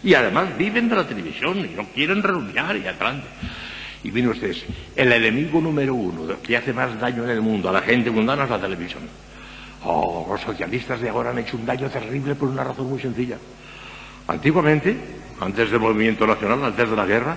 Y 0.02 0.14
además 0.14 0.56
viven 0.58 0.88
de 0.88 0.96
la 0.96 1.06
televisión 1.06 1.58
y 1.58 1.74
no 1.74 1.84
quieren 1.94 2.22
renunciar 2.22 2.76
y 2.76 2.86
adelante. 2.86 3.26
Y 4.04 4.12
miren 4.12 4.30
ustedes, 4.30 4.62
el 4.94 5.10
enemigo 5.12 5.62
número 5.62 5.94
uno 5.94 6.36
que 6.42 6.56
hace 6.56 6.74
más 6.74 7.00
daño 7.00 7.24
en 7.24 7.30
el 7.30 7.40
mundo 7.40 7.70
a 7.70 7.72
la 7.72 7.80
gente 7.80 8.10
mundana 8.10 8.44
es 8.44 8.50
la 8.50 8.60
televisión. 8.60 9.02
Oh, 9.82 10.26
los 10.30 10.42
socialistas 10.42 11.00
de 11.00 11.08
ahora 11.08 11.30
han 11.30 11.38
hecho 11.38 11.56
un 11.56 11.64
daño 11.64 11.88
terrible 11.88 12.34
por 12.34 12.50
una 12.50 12.64
razón 12.64 12.90
muy 12.90 13.00
sencilla. 13.00 13.38
Antiguamente, 14.28 14.94
antes 15.40 15.70
del 15.70 15.80
movimiento 15.80 16.26
nacional, 16.26 16.62
antes 16.64 16.88
de 16.88 16.96
la 16.96 17.06
guerra, 17.06 17.36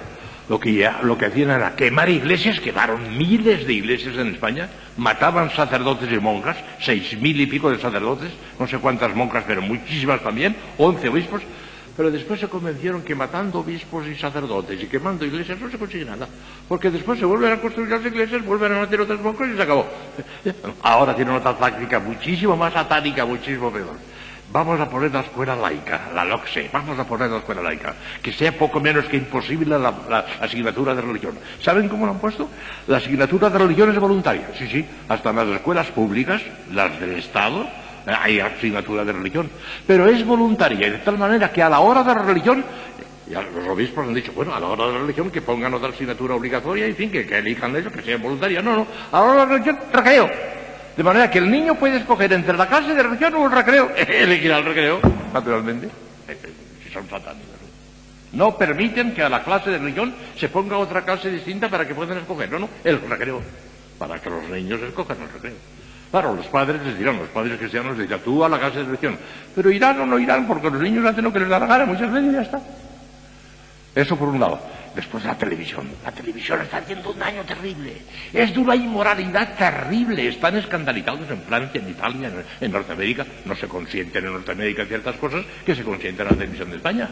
lo 0.50 0.60
que, 0.60 0.90
lo 1.04 1.18
que 1.18 1.26
hacían 1.26 1.52
era 1.52 1.76
quemar 1.76 2.10
iglesias, 2.10 2.60
quemaron 2.60 3.18
miles 3.18 3.66
de 3.66 3.74
iglesias 3.74 4.18
en 4.18 4.28
España, 4.28 4.70
mataban 4.98 5.50
sacerdotes 5.52 6.12
y 6.12 6.20
monjas, 6.20 6.58
seis 6.82 7.18
mil 7.20 7.40
y 7.40 7.48
pico 7.48 7.70
de 7.70 7.80
sacerdotes, 7.80 8.32
no 8.60 8.68
sé 8.68 8.78
cuántas 8.78 9.16
monjas, 9.16 9.46
pero 9.48 9.62
muchísimas 9.62 10.22
también, 10.22 10.56
once 10.78 11.08
obispos, 11.08 11.42
pero 11.98 12.12
después 12.12 12.40
se 12.40 12.48
convencieron 12.48 13.02
que 13.02 13.16
matando 13.16 13.60
obispos 13.60 14.06
y 14.06 14.16
sacerdotes 14.16 14.82
y 14.82 14.86
quemando 14.86 15.26
iglesias 15.26 15.60
no 15.60 15.70
se 15.70 15.80
consigue 15.80 16.06
nada, 16.06 16.28
porque 16.68 16.92
después 16.92 17.20
se 17.20 17.26
vuelven 17.26 17.54
a 17.54 17.60
construir 17.60 17.90
las 17.90 18.06
iglesias, 18.06 18.46
vuelven 18.46 18.74
a 18.74 18.82
meter 18.82 19.02
otras 19.02 19.20
monjas 19.20 19.50
y 19.50 19.58
se 19.58 19.64
acabó. 19.64 19.88
Ahora 20.84 21.16
tienen 21.16 21.34
otra 21.34 21.58
táctica 21.58 22.00
muchísimo 22.00 22.56
más 22.56 22.72
satánica, 22.72 23.26
muchísimo 23.26 23.72
peor. 23.72 23.96
Vamos 24.50 24.80
a 24.80 24.90
poner 24.90 25.12
la 25.12 25.22
escuela 25.22 25.56
laica, 25.56 26.10
la 26.14 26.24
LOCSE, 26.24 26.70
vamos 26.72 26.98
a 26.98 27.04
poner 27.04 27.30
la 27.30 27.40
escuela 27.40 27.62
laica, 27.62 27.96
que 28.22 28.32
sea 28.32 28.58
poco 28.58 28.80
menos 28.80 29.06
que 29.06 29.18
imposible 29.18 29.78
la, 29.78 30.26
asignatura 30.40 30.96
de 30.96 31.02
religión. 31.02 31.38
¿Saben 31.62 31.90
cómo 31.90 32.06
lo 32.06 32.14
han 32.14 32.20
puesto? 32.20 32.48
La 32.88 32.98
asignatura 32.98 33.50
de 33.50 33.58
religión 33.58 33.90
es 33.92 34.00
voluntaria, 34.00 34.52
sí, 34.58 34.68
sí, 34.68 34.86
hasta 35.10 35.32
en 35.32 35.36
las 35.36 35.48
escuelas 35.48 35.88
públicas, 35.88 36.42
las 36.72 36.98
del 36.98 37.18
Estado, 37.18 37.68
hay 38.08 38.40
asignatura 38.40 39.04
de 39.04 39.12
religión, 39.12 39.50
pero 39.86 40.08
es 40.08 40.26
voluntaria, 40.26 40.88
y 40.88 40.92
de 40.92 40.98
tal 41.00 41.18
manera 41.18 41.52
que 41.52 41.62
a 41.62 41.70
la 41.70 41.80
hora 41.80 42.04
de 42.04 42.16
la 42.16 42.24
religión, 42.24 42.64
ya 43.30 43.42
los 43.42 43.68
obispos 43.68 44.08
han 44.08 44.14
dicho, 44.14 44.32
bueno, 44.34 44.56
a 44.56 44.60
la 44.60 44.68
hora 44.68 44.88
de 44.88 44.94
la 44.94 45.00
religión 45.00 45.30
que 45.30 45.42
pongan 45.42 45.74
otra 45.74 45.90
asignatura 45.90 46.36
obligatoria, 46.36 46.86
en 46.86 46.96
fin, 46.96 47.12
que, 47.12 47.22
elijan 47.38 47.76
ellos, 47.76 47.92
que 47.92 48.02
sea 48.02 48.18
voluntaria. 48.18 48.62
No, 48.62 48.78
no, 48.78 48.88
a 49.12 49.20
la 49.20 49.24
hora 49.24 49.34
de 49.34 49.38
la 49.40 49.46
religión, 49.46 49.80
recreo. 49.92 50.30
De 50.96 51.04
manera 51.04 51.30
que 51.30 51.40
el 51.40 51.52
niño 51.52 51.76
puede 51.76 51.98
escoger 51.98 52.34
entre 52.34 52.58
la 52.58 52.68
clase 52.68 52.94
de 52.94 53.04
religión 53.04 53.36
o 53.36 53.46
el 53.46 53.52
recreo. 53.52 53.92
Elegirá 54.08 54.58
el 54.58 54.66
recreo, 54.66 55.00
naturalmente. 55.34 55.90
Si 56.84 56.90
son 56.92 57.08
satánicos. 57.10 57.58
No 58.34 58.58
permiten 58.58 59.14
que 59.14 59.22
a 59.22 59.30
la 59.30 59.44
clase 59.44 59.70
de 59.70 59.78
religión 59.78 60.14
se 60.38 60.50
ponga 60.50 60.78
otra 60.78 61.04
clase 61.04 61.30
distinta 61.30 61.70
para 61.70 61.88
que 61.88 61.94
puedan 61.94 62.18
escoger. 62.18 62.52
No, 62.52 62.60
no, 62.60 62.70
el 62.84 63.02
recreo. 63.02 63.42
Para 63.98 64.20
que 64.20 64.30
los 64.30 64.50
niños 64.50 64.82
escojan 64.82 65.18
el 65.22 65.30
recreo. 65.30 65.56
Claro, 66.12 66.36
los 66.36 66.48
padres 66.48 66.82
les 66.84 66.98
dirán, 66.98 67.18
los 67.18 67.30
padres 67.30 67.58
cristianos 67.58 67.98
les 67.98 68.08
dirán, 68.08 68.22
tú 68.24 68.44
a 68.44 68.50
la 68.50 68.60
clase 68.60 68.80
de 68.80 68.86
religión. 68.86 69.18
Pero 69.56 69.72
irán 69.72 70.00
o 70.02 70.06
no 70.06 70.18
irán 70.18 70.48
porque 70.48 70.70
los 70.70 70.82
niños 70.82 71.06
hacen 71.06 71.24
lo 71.24 71.34
que 71.34 71.40
les 71.40 71.50
da 71.50 71.60
la 71.60 71.68
gana 71.68 71.86
muchas 71.86 72.12
veces 72.12 72.34
ya 72.34 72.42
está. 72.42 72.62
Eso 73.94 74.16
por 74.16 74.30
un 74.30 74.40
lado. 74.40 74.60
Después 74.96 75.24
la 75.26 75.36
televisión. 75.36 75.88
La 76.04 76.12
televisión 76.12 76.62
está 76.62 76.78
haciendo 76.78 77.12
un 77.12 77.20
daño 77.20 77.44
terrible. 77.44 77.94
Es 78.34 78.54
de 78.54 78.60
una 78.60 78.76
inmoralidad 78.76 79.56
terrible. 79.56 80.28
Están 80.28 80.56
escandalizados 80.56 81.30
en 81.30 81.42
Francia, 81.42 81.82
en 81.82 81.90
Italia, 81.90 82.32
en, 82.60 82.72
Norteamérica. 82.72 83.26
No 83.46 83.56
se 83.56 83.68
consienten 83.68 84.26
en 84.26 84.34
Norteamérica 84.34 84.86
ciertas 84.86 85.16
cosas 85.18 85.46
que 85.66 85.76
se 85.76 85.84
consienten 85.84 86.26
en 86.26 86.32
la 86.32 86.38
televisión 86.38 86.70
de 86.72 86.78
España. 86.78 87.10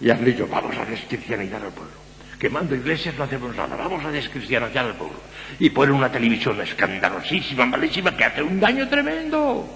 Y 0.00 0.10
han 0.10 0.22
dicho, 0.24 0.46
vamos 0.46 0.76
a 0.76 0.84
descristianizar 0.84 1.62
al 1.62 1.72
pueblo. 1.72 2.05
Quemando 2.38 2.74
iglesias 2.74 3.14
no 3.16 3.24
hacemos 3.24 3.56
nada. 3.56 3.76
Vamos 3.76 4.04
a 4.04 4.10
descristianizar 4.10 4.84
al 4.84 4.94
pueblo. 4.94 5.16
Y 5.58 5.70
ponen 5.70 5.94
una 5.94 6.10
televisión 6.10 6.60
escandalosísima, 6.60 7.64
malísima, 7.64 8.14
que 8.16 8.24
hace 8.24 8.42
un 8.42 8.60
daño 8.60 8.88
tremendo. 8.88 9.66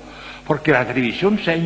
Porque 0.47 0.73
la 0.73 0.87
televisión 0.87 1.39
se 1.43 1.53
ha, 1.53 1.57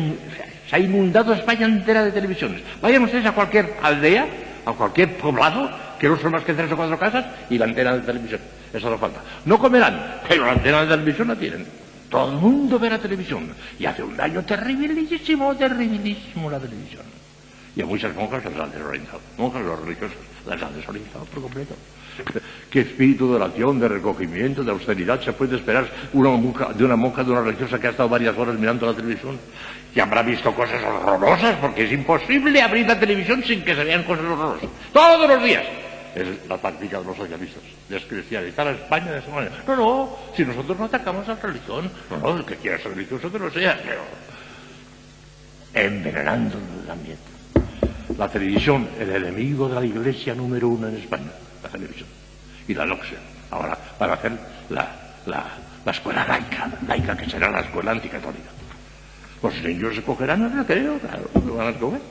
se 0.69 0.75
ha 0.75 0.79
inundado 0.79 1.33
España 1.33 1.65
entera 1.65 2.03
de 2.03 2.11
televisiones. 2.11 2.61
Vayan 2.81 3.03
ustedes 3.03 3.25
a 3.25 3.33
cualquier 3.33 3.73
aldea, 3.81 4.27
a 4.65 4.71
cualquier 4.71 5.17
poblado, 5.17 5.69
que 5.99 6.07
no 6.07 6.17
son 6.17 6.31
más 6.31 6.43
que 6.43 6.53
tres 6.53 6.71
o 6.71 6.77
cuatro 6.77 6.97
casas, 6.97 7.25
y 7.49 7.57
la 7.57 7.65
antena 7.65 7.93
de 7.93 8.01
televisión. 8.01 8.39
Eso 8.73 8.89
no 8.89 8.97
falta. 8.97 9.21
No 9.45 9.59
comerán, 9.59 10.21
pero 10.27 10.45
la 10.45 10.53
antena 10.53 10.81
de 10.81 10.87
televisión 10.87 11.27
la 11.27 11.35
tienen. 11.35 11.65
Todo 12.09 12.31
el 12.31 12.37
mundo 12.37 12.79
ve 12.79 12.89
la 12.89 12.99
televisión. 12.99 13.53
Y 13.77 13.85
hace 13.85 14.01
un 14.03 14.15
daño 14.15 14.43
terribilísimo, 14.43 15.55
terribilísimo 15.55 16.49
la 16.49 16.59
televisión. 16.59 17.03
Y 17.75 17.81
a 17.81 17.85
muchas 17.85 18.15
monjas 18.15 18.45
las 18.45 18.57
han 18.57 18.71
desorientado. 18.71 19.19
Monjas, 19.37 19.61
los 19.63 19.79
religiosos, 19.81 20.15
las 20.47 20.61
han 20.61 20.75
desorientado 20.75 21.25
por 21.25 21.43
completo. 21.43 21.75
¿Qué 22.69 22.81
espíritu 22.81 23.29
de 23.29 23.35
oración, 23.35 23.79
de 23.79 23.87
recogimiento, 23.87 24.63
de 24.63 24.71
austeridad 24.71 25.21
se 25.21 25.33
puede 25.33 25.57
esperar 25.57 25.89
una 26.13 26.29
monja, 26.29 26.73
de 26.73 26.83
una 26.83 26.95
monja, 26.95 27.23
de 27.23 27.31
una 27.31 27.41
religiosa 27.41 27.79
que 27.79 27.87
ha 27.87 27.89
estado 27.91 28.09
varias 28.09 28.37
horas 28.37 28.57
mirando 28.57 28.85
la 28.85 28.93
televisión? 28.93 29.37
Y 29.93 29.99
habrá 29.99 30.21
visto 30.23 30.53
cosas 30.53 30.81
horrorosas, 30.83 31.55
porque 31.57 31.85
es 31.85 31.91
imposible 31.91 32.61
abrir 32.61 32.87
la 32.87 32.99
televisión 32.99 33.43
sin 33.43 33.63
que 33.63 33.75
se 33.75 33.83
vean 33.83 34.03
cosas 34.03 34.25
horrorosas. 34.25 34.69
Todos 34.91 35.27
los 35.27 35.43
días. 35.43 35.63
Es 36.15 36.47
la 36.47 36.57
táctica 36.57 36.99
de 36.99 37.05
los 37.05 37.17
socialistas, 37.17 37.61
descristianizar 37.89 38.67
a 38.67 38.71
España 38.71 39.11
de 39.11 39.19
esa 39.19 39.31
manera. 39.31 39.55
No, 39.67 39.75
no, 39.75 40.17
si 40.33 40.45
nosotros 40.45 40.79
no 40.79 40.85
atacamos 40.85 41.27
a 41.27 41.33
la 41.35 41.41
religión, 41.41 41.91
no, 42.09 42.17
no, 42.17 42.37
el 42.37 42.45
que 42.45 42.55
quiera 42.55 42.77
ser 42.77 42.93
religioso 42.93 43.29
que 43.29 43.37
lo 43.37 43.51
sea, 43.51 43.77
pero 43.83 44.01
envenenando 45.73 46.57
el 46.83 46.89
ambiente. 46.89 47.34
La 48.17 48.29
televisión, 48.29 48.87
el 48.99 49.13
enemigo 49.13 49.67
de 49.67 49.75
la 49.75 49.85
iglesia 49.85 50.33
número 50.33 50.69
uno 50.69 50.87
en 50.87 50.95
España 50.95 51.31
la 51.65 51.69
televisión 51.69 52.07
y 52.67 52.73
la 52.73 52.85
LOCSE. 52.85 53.17
Ahora 53.51 53.77
van 53.99 54.09
a 54.09 54.13
hacer 54.13 54.31
la, 54.69 54.95
la, 55.25 55.91
escuela 55.91 56.25
laica, 56.27 56.69
laica 56.87 57.15
que 57.17 57.29
será 57.29 57.49
la 57.51 57.61
escuela 57.61 57.91
anticatólica. 57.91 58.49
Los 59.41 59.53
niños 59.61 59.97
escogerán 59.97 60.43
el 60.43 60.51
recreo, 60.51 60.97
claro, 60.99 61.29
lo 61.45 61.55
van 61.55 61.67
a 61.67 61.69
escoger. 61.71 62.01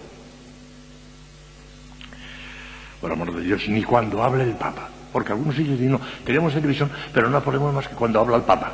Por 3.00 3.12
amor 3.12 3.34
de 3.34 3.42
Dios, 3.42 3.68
ni 3.68 3.82
cuando 3.82 4.22
hable 4.22 4.44
el 4.44 4.54
Papa. 4.54 4.88
Porque 5.12 5.32
algunos 5.32 5.56
niños 5.56 5.78
dicen, 5.78 5.92
no, 5.92 6.00
queremos 6.24 6.52
televisión, 6.52 6.90
pero 7.12 7.30
no 7.30 7.42
ponemos 7.42 7.72
más 7.72 7.88
que 7.88 7.94
cuando 7.94 8.20
habla 8.20 8.36
el 8.36 8.42
Papa. 8.42 8.72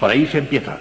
Por 0.00 0.10
ahí 0.10 0.26
se 0.26 0.38
empieza. 0.38 0.78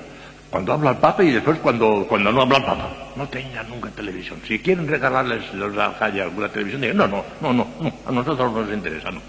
Cuando 0.52 0.74
habla 0.74 0.92
el 0.92 0.98
Papa 0.98 1.24
y 1.24 1.32
después 1.32 1.60
cuando, 1.60 2.06
cuando 2.10 2.30
no 2.30 2.42
habla 2.42 2.58
el 2.58 2.66
Papa. 2.66 2.90
No 3.16 3.28
tengan 3.30 3.70
nunca 3.70 3.90
televisión. 3.90 4.42
Si 4.46 4.60
quieren 4.60 4.86
regalarles 4.86 5.54
los 5.54 5.74
calle 5.98 6.22
alguna 6.22 6.50
televisión, 6.50 6.82
digan, 6.82 6.98
no, 6.98 7.08
no, 7.08 7.24
no, 7.40 7.54
no, 7.54 7.68
no, 7.80 7.94
a 8.06 8.12
nosotros 8.12 8.52
no 8.52 8.62
nos 8.62 8.74
interesa, 8.74 9.12
no. 9.12 9.22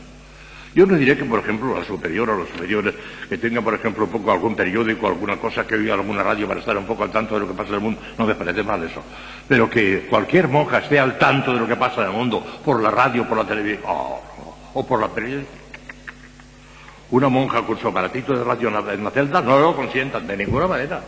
Yo 0.74 0.84
no 0.84 0.96
diré 0.96 1.16
que, 1.16 1.24
por 1.24 1.38
ejemplo, 1.38 1.78
la 1.78 1.84
superior 1.84 2.28
o 2.30 2.38
los 2.38 2.48
superiores 2.48 2.94
que 3.28 3.38
tengan, 3.38 3.62
por 3.62 3.74
ejemplo, 3.74 4.04
un 4.06 4.10
poco 4.10 4.32
algún 4.32 4.56
periódico, 4.56 5.06
alguna 5.06 5.36
cosa 5.36 5.64
que 5.64 5.76
oiga 5.76 5.94
alguna 5.94 6.24
radio 6.24 6.48
para 6.48 6.58
estar 6.58 6.76
un 6.76 6.86
poco 6.86 7.04
al 7.04 7.10
tanto 7.12 7.34
de 7.34 7.40
lo 7.40 7.48
que 7.48 7.54
pasa 7.54 7.68
en 7.68 7.74
el 7.76 7.80
mundo, 7.82 8.00
no 8.18 8.26
me 8.26 8.34
parece 8.34 8.64
mal 8.64 8.82
eso. 8.82 9.02
Pero 9.46 9.70
que 9.70 10.06
cualquier 10.10 10.48
monja 10.48 10.78
esté 10.78 10.98
al 10.98 11.18
tanto 11.18 11.52
de 11.52 11.60
lo 11.60 11.68
que 11.68 11.76
pasa 11.76 12.00
en 12.00 12.08
el 12.08 12.16
mundo 12.16 12.44
por 12.64 12.82
la 12.82 12.90
radio, 12.90 13.28
por 13.28 13.38
la 13.38 13.44
televisión, 13.44 13.82
o 14.74 14.86
por 14.86 14.98
la 14.98 15.08
periódica, 15.08 15.61
una 17.12 17.28
monja 17.28 17.62
con 17.62 17.78
su 17.78 17.88
aparatito 17.88 18.32
de 18.34 18.42
radio 18.42 18.68
en 18.90 19.04
la 19.04 19.10
celda 19.10 19.42
no 19.42 19.58
lo 19.58 19.76
consientan 19.76 20.26
de 20.26 20.34
ninguna 20.34 20.66
manera. 20.66 21.02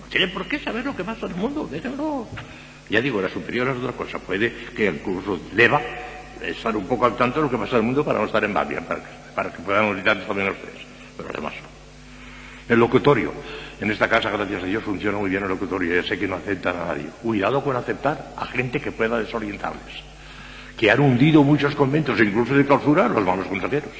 No 0.00 0.06
tiene 0.06 0.28
por 0.28 0.46
qué 0.46 0.60
saber 0.60 0.84
lo 0.84 0.94
que 0.94 1.02
pasa 1.02 1.26
en 1.26 1.32
el 1.32 1.38
mundo, 1.38 1.68
déjenlo. 1.68 2.28
Ya 2.88 3.00
digo, 3.00 3.20
la 3.20 3.28
superior 3.28 3.68
es 3.68 3.76
otra 3.78 3.92
cosa. 3.92 4.20
Puede 4.20 4.52
que 4.76 4.86
el 4.86 5.00
curso 5.00 5.40
deba 5.52 5.80
estar 6.40 6.76
un 6.76 6.86
poco 6.86 7.06
al 7.06 7.16
tanto 7.16 7.40
de 7.40 7.46
lo 7.46 7.50
que 7.50 7.56
pasa 7.56 7.72
en 7.72 7.78
el 7.78 7.86
mundo 7.86 8.04
para 8.04 8.20
no 8.20 8.26
estar 8.26 8.44
en 8.44 8.54
babia, 8.54 8.86
para, 9.34 9.50
que 9.50 9.58
puedan 9.62 9.86
auditar 9.86 10.16
también 10.24 10.50
ustedes. 10.50 10.86
Pero 11.16 11.28
además 11.28 11.54
El 12.68 12.78
locutorio. 12.78 13.32
En 13.80 13.90
esta 13.90 14.08
casa, 14.08 14.30
gracias 14.30 14.62
a 14.62 14.66
Dios, 14.66 14.84
funciona 14.84 15.18
muy 15.18 15.28
bien 15.28 15.42
el 15.42 15.48
locutorio. 15.48 16.00
Ya 16.00 16.08
sé 16.08 16.16
que 16.20 16.28
no 16.28 16.36
aceptan 16.36 16.76
a 16.76 16.84
nadie. 16.86 17.06
Cuidado 17.20 17.64
con 17.64 17.74
aceptar 17.74 18.32
a 18.36 18.46
gente 18.46 18.80
que 18.80 18.92
pueda 18.92 19.18
desorientarles. 19.18 20.04
Que 20.76 20.88
han 20.88 21.00
hundido 21.00 21.42
muchos 21.42 21.74
conventos, 21.74 22.20
incluso 22.20 22.54
de 22.54 22.64
clausura, 22.64 23.08
los 23.08 23.24
malos 23.24 23.48
consejeros. 23.48 23.90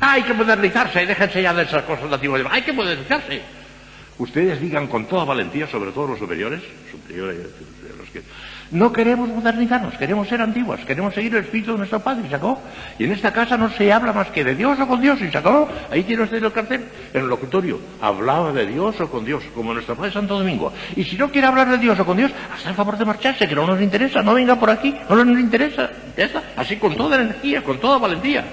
Hay 0.00 0.22
que 0.22 0.34
modernizarse, 0.34 1.06
déjense 1.06 1.42
ya 1.42 1.54
de 1.54 1.64
esas 1.64 1.82
cosas 1.82 2.12
antiguas. 2.12 2.42
Hay 2.50 2.62
que 2.62 2.72
modernizarse. 2.72 3.42
Ustedes 4.18 4.60
digan 4.60 4.88
con 4.88 5.06
toda 5.06 5.24
valentía, 5.24 5.66
sobre 5.68 5.92
todo 5.92 6.08
los 6.08 6.18
superiores, 6.18 6.60
superiores 6.90 7.38
los 7.98 8.08
que 8.10 8.22
no 8.70 8.92
queremos 8.92 9.28
modernizarnos, 9.30 9.94
queremos 9.94 10.28
ser 10.28 10.42
antiguas, 10.42 10.80
queremos 10.84 11.14
seguir 11.14 11.34
el 11.34 11.44
espíritu 11.44 11.72
de 11.72 11.78
nuestro 11.78 12.00
Padre, 12.00 12.24
y 12.26 12.30
sacó. 12.30 12.60
Y 12.98 13.04
en 13.04 13.12
esta 13.12 13.32
casa 13.32 13.56
no 13.56 13.70
se 13.70 13.90
habla 13.90 14.12
más 14.12 14.28
que 14.28 14.44
de 14.44 14.54
Dios 14.54 14.78
o 14.78 14.86
con 14.86 15.00
Dios, 15.00 15.20
y 15.22 15.30
sacó. 15.30 15.68
Ahí 15.90 16.02
tiene 16.02 16.24
usted 16.24 16.42
el 16.42 16.52
cartel, 16.52 16.84
en 17.14 17.22
el 17.22 17.28
locutorio. 17.28 17.80
Hablaba 18.00 18.52
de 18.52 18.66
Dios 18.66 19.00
o 19.00 19.10
con 19.10 19.24
Dios, 19.24 19.42
como 19.54 19.72
nuestro 19.72 19.96
Padre 19.96 20.12
Santo 20.12 20.38
Domingo. 20.38 20.72
Y 20.96 21.04
si 21.04 21.16
no 21.16 21.30
quiere 21.30 21.46
hablar 21.46 21.70
de 21.70 21.78
Dios 21.78 21.98
o 21.98 22.04
con 22.04 22.18
Dios, 22.18 22.30
hasta 22.52 22.68
el 22.68 22.74
favor 22.74 22.98
de 22.98 23.06
marcharse, 23.06 23.48
que 23.48 23.54
no 23.54 23.66
nos 23.66 23.80
interesa, 23.80 24.22
no 24.22 24.34
venga 24.34 24.56
por 24.56 24.68
aquí, 24.68 24.94
no 25.08 25.24
nos 25.24 25.38
interesa. 25.38 25.88
Ya 26.16 26.26
está, 26.26 26.42
así 26.56 26.76
con 26.76 26.94
toda 26.94 27.16
energía, 27.16 27.62
con 27.62 27.78
toda 27.78 27.96
valentía. 27.96 28.44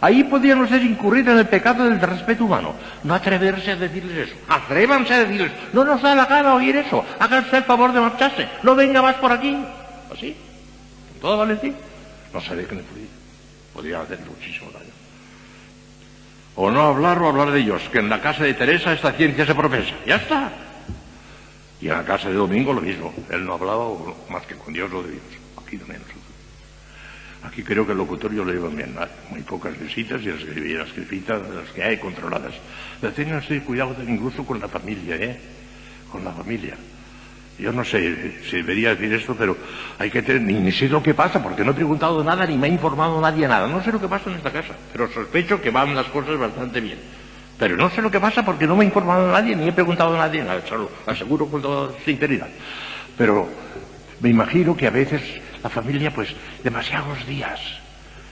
Ahí 0.00 0.24
podían 0.24 0.60
ustedes 0.60 0.84
incurrir 0.84 1.28
en 1.28 1.38
el 1.38 1.46
pecado 1.46 1.84
del 1.84 2.00
respeto 2.00 2.44
humano. 2.44 2.74
No 3.02 3.14
atreverse 3.14 3.72
a 3.72 3.76
decirles 3.76 4.28
eso. 4.28 4.36
Atrévanse 4.48 5.14
a 5.14 5.24
decirles, 5.24 5.52
no 5.72 5.84
nos 5.84 6.02
da 6.02 6.14
la 6.14 6.26
gana 6.26 6.54
oír 6.54 6.76
eso. 6.76 7.04
Háganse 7.18 7.58
el 7.58 7.64
favor 7.64 7.92
de 7.92 8.00
marcharse. 8.00 8.48
No 8.62 8.74
venga 8.74 9.00
más 9.00 9.16
por 9.16 9.32
aquí. 9.32 9.56
Así. 10.12 10.36
Todo 11.20 11.38
Valentín. 11.38 11.74
No 12.32 12.40
se 12.40 12.54
dejen 12.54 12.78
influir. 12.78 13.08
Podría 13.72 14.02
hacer 14.02 14.20
muchísimo 14.20 14.70
daño. 14.70 14.90
O 16.56 16.70
no 16.70 16.82
hablar 16.82 17.20
o 17.22 17.28
hablar 17.28 17.50
de 17.50 17.60
ellos. 17.60 17.82
Que 17.90 17.98
en 17.98 18.10
la 18.10 18.20
casa 18.20 18.44
de 18.44 18.54
Teresa 18.54 18.92
esta 18.92 19.12
ciencia 19.12 19.46
se 19.46 19.54
profesa. 19.54 19.94
Ya 20.06 20.16
está. 20.16 20.50
Y 21.80 21.88
en 21.88 21.94
la 21.94 22.04
casa 22.04 22.28
de 22.28 22.34
Domingo 22.34 22.72
lo 22.72 22.82
mismo. 22.82 23.14
Él 23.30 23.44
no 23.46 23.54
hablaba 23.54 23.88
más 24.28 24.44
que 24.46 24.54
con 24.56 24.72
Dios 24.74 24.92
o 24.92 25.02
de 25.02 25.12
Dios. 25.12 25.24
Aquí 25.62 25.76
no 25.76 25.86
menos. 25.86 26.06
Aquí 27.46 27.62
creo 27.62 27.86
que 27.86 27.92
el 27.92 27.98
locutorio 27.98 28.44
lo 28.44 28.52
lleva 28.52 28.68
bien, 28.68 28.96
muy 29.30 29.42
pocas 29.42 29.78
visitas 29.78 30.20
y 30.22 30.26
las, 30.26 30.42
las 30.42 30.96
visitas 30.96 31.40
las 31.48 31.68
que 31.70 31.82
hay 31.82 31.98
controladas. 31.98 32.54
Cuidado 33.64 33.94
incluso 34.06 34.44
con 34.44 34.58
la 34.58 34.68
familia, 34.68 35.16
¿eh? 35.16 35.38
Con 36.10 36.24
la 36.24 36.32
familia. 36.32 36.74
Yo 37.58 37.72
no 37.72 37.84
sé 37.84 38.42
si 38.50 38.56
debería 38.56 38.94
decir 38.94 39.12
esto, 39.14 39.34
pero 39.34 39.56
hay 39.98 40.10
que 40.10 40.22
tener, 40.22 40.42
ni, 40.42 40.70
sé 40.72 40.88
lo 40.88 41.02
que 41.02 41.14
pasa, 41.14 41.42
porque 41.42 41.64
no 41.64 41.70
he 41.70 41.74
preguntado 41.74 42.22
nada, 42.22 42.44
ni 42.46 42.56
me 42.56 42.66
ha 42.66 42.70
informado 42.70 43.20
nadie 43.20 43.46
nada. 43.48 43.66
No 43.66 43.82
sé 43.82 43.92
lo 43.92 44.00
que 44.00 44.08
pasa 44.08 44.28
en 44.28 44.36
esta 44.36 44.50
casa, 44.50 44.74
pero 44.92 45.10
sospecho 45.10 45.60
que 45.60 45.70
van 45.70 45.94
las 45.94 46.06
cosas 46.06 46.38
bastante 46.38 46.80
bien. 46.80 46.98
Pero 47.58 47.76
no 47.76 47.88
sé 47.90 48.02
lo 48.02 48.10
que 48.10 48.20
pasa 48.20 48.44
porque 48.44 48.66
no 48.66 48.76
me 48.76 48.84
ha 48.84 48.88
informado 48.88 49.32
nadie, 49.32 49.56
ni 49.56 49.68
he 49.68 49.72
preguntado 49.72 50.14
a 50.14 50.18
nadie 50.18 50.42
nada, 50.42 50.62
lo 50.72 50.90
aseguro 51.06 51.46
con 51.46 51.62
toda 51.62 51.92
sinceridad. 52.04 52.48
Pero 53.16 53.48
me 54.20 54.28
imagino 54.28 54.76
que 54.76 54.86
a 54.86 54.90
veces 54.90 55.22
la 55.66 55.70
familia, 55.70 56.12
pues, 56.12 56.28
demasiados 56.62 57.26
días. 57.26 57.58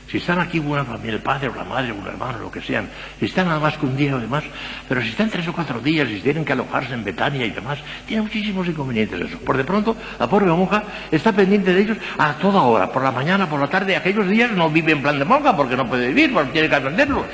Si 0.09 0.19
están 0.19 0.39
aquí 0.39 0.61
una 0.61 0.85
familia, 0.85 1.15
el 1.17 1.23
padre 1.23 1.49
o 1.49 1.55
la 1.55 1.65
madre 1.65 1.91
o 1.91 1.97
un 1.97 2.07
hermano, 2.07 2.39
lo 2.39 2.51
que 2.51 2.61
sean, 2.61 2.89
si 3.19 3.25
están 3.25 3.49
nada 3.49 3.59
más 3.59 3.77
que 3.77 3.87
un 3.87 3.97
día 3.97 4.15
o 4.15 4.21
demás, 4.21 4.45
pero 4.89 5.03
si 5.03 5.09
están 5.09 5.31
tres 5.31 5.49
o 5.49 5.53
cuatro 5.53 5.81
días 5.81 6.09
y 6.09 6.21
tienen 6.21 6.45
que 6.45 6.53
alojarse 6.53 6.95
en 6.95 7.03
Betania 7.03 7.45
y 7.45 7.51
demás, 7.51 7.79
tiene 8.07 8.23
muchísimos 8.23 8.69
inconvenientes 8.69 9.21
eso. 9.21 9.39
Por 9.41 9.57
de 9.57 9.65
pronto, 9.65 9.97
la 10.21 10.29
pobre 10.29 10.47
monja 10.47 10.85
está 11.11 11.33
pendiente 11.33 11.75
de 11.75 11.81
ellos 11.83 11.99
a 12.19 12.35
toda 12.35 12.63
hora, 12.63 12.93
por 12.93 13.03
la 13.03 13.11
mañana, 13.11 13.49
por 13.49 13.59
la 13.59 13.67
tarde, 13.67 13.97
aquellos 13.97 14.29
días 14.29 14.53
no 14.53 14.71
vive 14.71 14.93
en 14.93 15.03
plan 15.03 15.19
de 15.19 15.25
monja 15.25 15.57
porque 15.57 15.77
no 15.77 15.89
puede 15.89 16.07
vivir, 16.07 16.33
porque 16.33 16.53
tiene 16.53 16.69
que 16.69 16.77
atenderlos. 16.77 17.27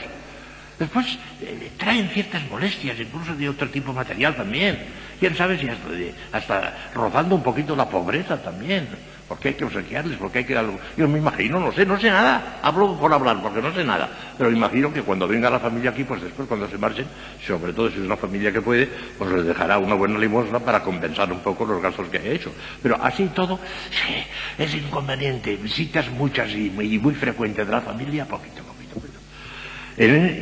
Después 0.78 1.18
eh, 1.42 1.72
traen 1.76 2.08
ciertas 2.08 2.40
molestias, 2.48 2.98
incluso 2.98 3.34
de 3.34 3.50
otro 3.50 3.68
tipo 3.68 3.92
material 3.92 4.34
también. 4.34 4.78
Quién 5.18 5.36
sabe 5.36 5.58
si 5.58 5.68
hasta, 5.68 5.88
hasta 6.32 6.74
rozando 6.94 7.34
un 7.34 7.42
poquito 7.42 7.76
la 7.76 7.86
pobreza 7.86 8.38
también 8.38 8.88
porque 9.30 9.50
hay 9.50 9.54
que 9.54 9.64
obsequiarles, 9.64 10.18
porque 10.18 10.38
hay 10.38 10.44
que 10.44 10.56
algo. 10.56 10.76
Yo 10.96 11.06
me 11.06 11.18
imagino, 11.18 11.60
no 11.60 11.70
sé, 11.70 11.86
no 11.86 11.96
sé 12.00 12.10
nada, 12.10 12.58
hablo 12.62 12.98
por 12.98 13.12
hablar, 13.14 13.40
porque 13.40 13.62
no 13.62 13.72
sé 13.72 13.84
nada, 13.84 14.10
pero 14.36 14.50
imagino 14.50 14.92
que 14.92 15.02
cuando 15.02 15.28
venga 15.28 15.48
la 15.48 15.60
familia 15.60 15.92
aquí, 15.92 16.02
pues 16.02 16.20
después 16.20 16.48
cuando 16.48 16.68
se 16.68 16.76
marchen, 16.76 17.06
sobre 17.46 17.72
todo 17.72 17.88
si 17.90 17.98
es 17.98 18.00
una 18.00 18.16
familia 18.16 18.50
que 18.50 18.60
puede, 18.60 18.88
pues 19.16 19.30
les 19.30 19.44
dejará 19.44 19.78
una 19.78 19.94
buena 19.94 20.18
limosna 20.18 20.58
para 20.58 20.82
compensar 20.82 21.32
un 21.32 21.38
poco 21.38 21.64
los 21.64 21.80
gastos 21.80 22.08
que 22.08 22.18
haya 22.18 22.32
hecho. 22.32 22.52
Pero 22.82 23.00
así 23.00 23.30
todo, 23.32 23.60
sí, 23.88 24.14
es 24.58 24.74
inconveniente, 24.74 25.54
visitas 25.54 26.10
muchas 26.10 26.50
y 26.50 26.68
muy, 26.68 27.14
frecuentes 27.14 27.64
de 27.64 27.72
la 27.72 27.82
familia, 27.82 28.26
poquito, 28.26 28.64
poquito, 28.64 28.96
poquito. 28.96 29.20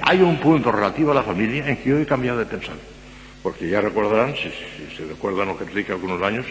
hay 0.02 0.22
un 0.22 0.38
punto 0.38 0.72
relativo 0.72 1.10
a 1.12 1.14
la 1.16 1.22
familia 1.22 1.68
en 1.68 1.76
que 1.76 1.90
yo 1.90 1.98
he 1.98 2.06
cambiado 2.06 2.38
de 2.38 2.46
pensar 2.46 2.76
porque 3.42 3.68
ya 3.68 3.80
recordarán, 3.80 4.34
si, 4.34 4.50
se 4.98 5.04
recuerdan 5.04 5.46
lo 5.46 5.56
que 5.56 5.62
explica 5.62 5.92
algunos 5.92 6.20
años, 6.20 6.44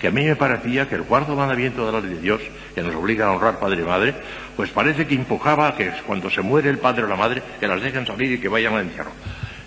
que 0.00 0.08
a 0.08 0.10
mí 0.10 0.24
me 0.24 0.34
parecía 0.34 0.88
que 0.88 0.96
el 0.96 1.04
cuarto 1.04 1.36
mandamiento 1.36 1.86
de 1.86 1.92
la 1.92 2.00
ley 2.00 2.14
de 2.14 2.20
Dios, 2.20 2.42
que 2.74 2.82
nos 2.82 2.94
obliga 2.96 3.26
a 3.26 3.32
honrar 3.32 3.60
padre 3.60 3.82
y 3.82 3.84
madre, 3.84 4.14
pues 4.56 4.70
parece 4.70 5.06
que 5.06 5.14
empujaba 5.14 5.76
que 5.76 5.92
cuando 6.04 6.28
se 6.28 6.42
muere 6.42 6.68
el 6.68 6.78
padre 6.78 7.04
o 7.04 7.06
la 7.06 7.14
madre, 7.14 7.42
que 7.60 7.68
las 7.68 7.80
dejen 7.80 8.04
salir 8.04 8.32
y 8.32 8.38
que 8.38 8.48
vayan 8.48 8.74
al 8.74 8.82
entierro. 8.82 9.12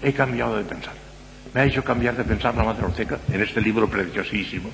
He 0.04 0.12
cambiado 0.12 0.58
de 0.58 0.65
pensar. 0.65 0.94
Me 1.54 1.62
ha 1.62 1.65
hecho 1.65 1.82
cambiar 1.82 2.18
de 2.18 2.25
pensar 2.25 2.54
la 2.54 2.65
Madre 2.65 2.86
Orteca 2.86 3.18
en 3.32 3.42
este 3.42 3.62
libro 3.62 3.88
preciosísimo, 3.88 4.70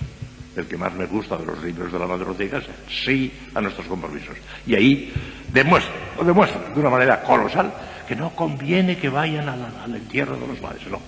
el 0.55 0.65
que 0.65 0.77
más 0.77 0.91
me 0.95 1.05
gusta 1.05 1.37
de 1.37 1.45
los 1.45 1.63
libros 1.63 1.91
de 1.91 1.99
la 1.99 2.07
Madre 2.07 2.25
Orteca, 2.25 2.57
es 2.57 2.65
sí 3.05 3.31
a 3.53 3.61
nuestros 3.61 3.85
compromisos. 3.85 4.35
Y 4.65 4.73
ahí 4.73 5.13
demuestra, 5.53 5.93
lo 6.17 6.23
demuestra 6.23 6.59
de 6.73 6.79
una 6.79 6.89
manera 6.89 7.21
colosal 7.21 7.71
que 8.11 8.15
no 8.17 8.31
conviene 8.31 8.97
que 8.97 9.07
vayan 9.07 9.47
al, 9.47 9.95
entierro 9.95 10.35
de 10.35 10.45
los 10.45 10.57
padres, 10.57 10.85
no. 10.91 10.99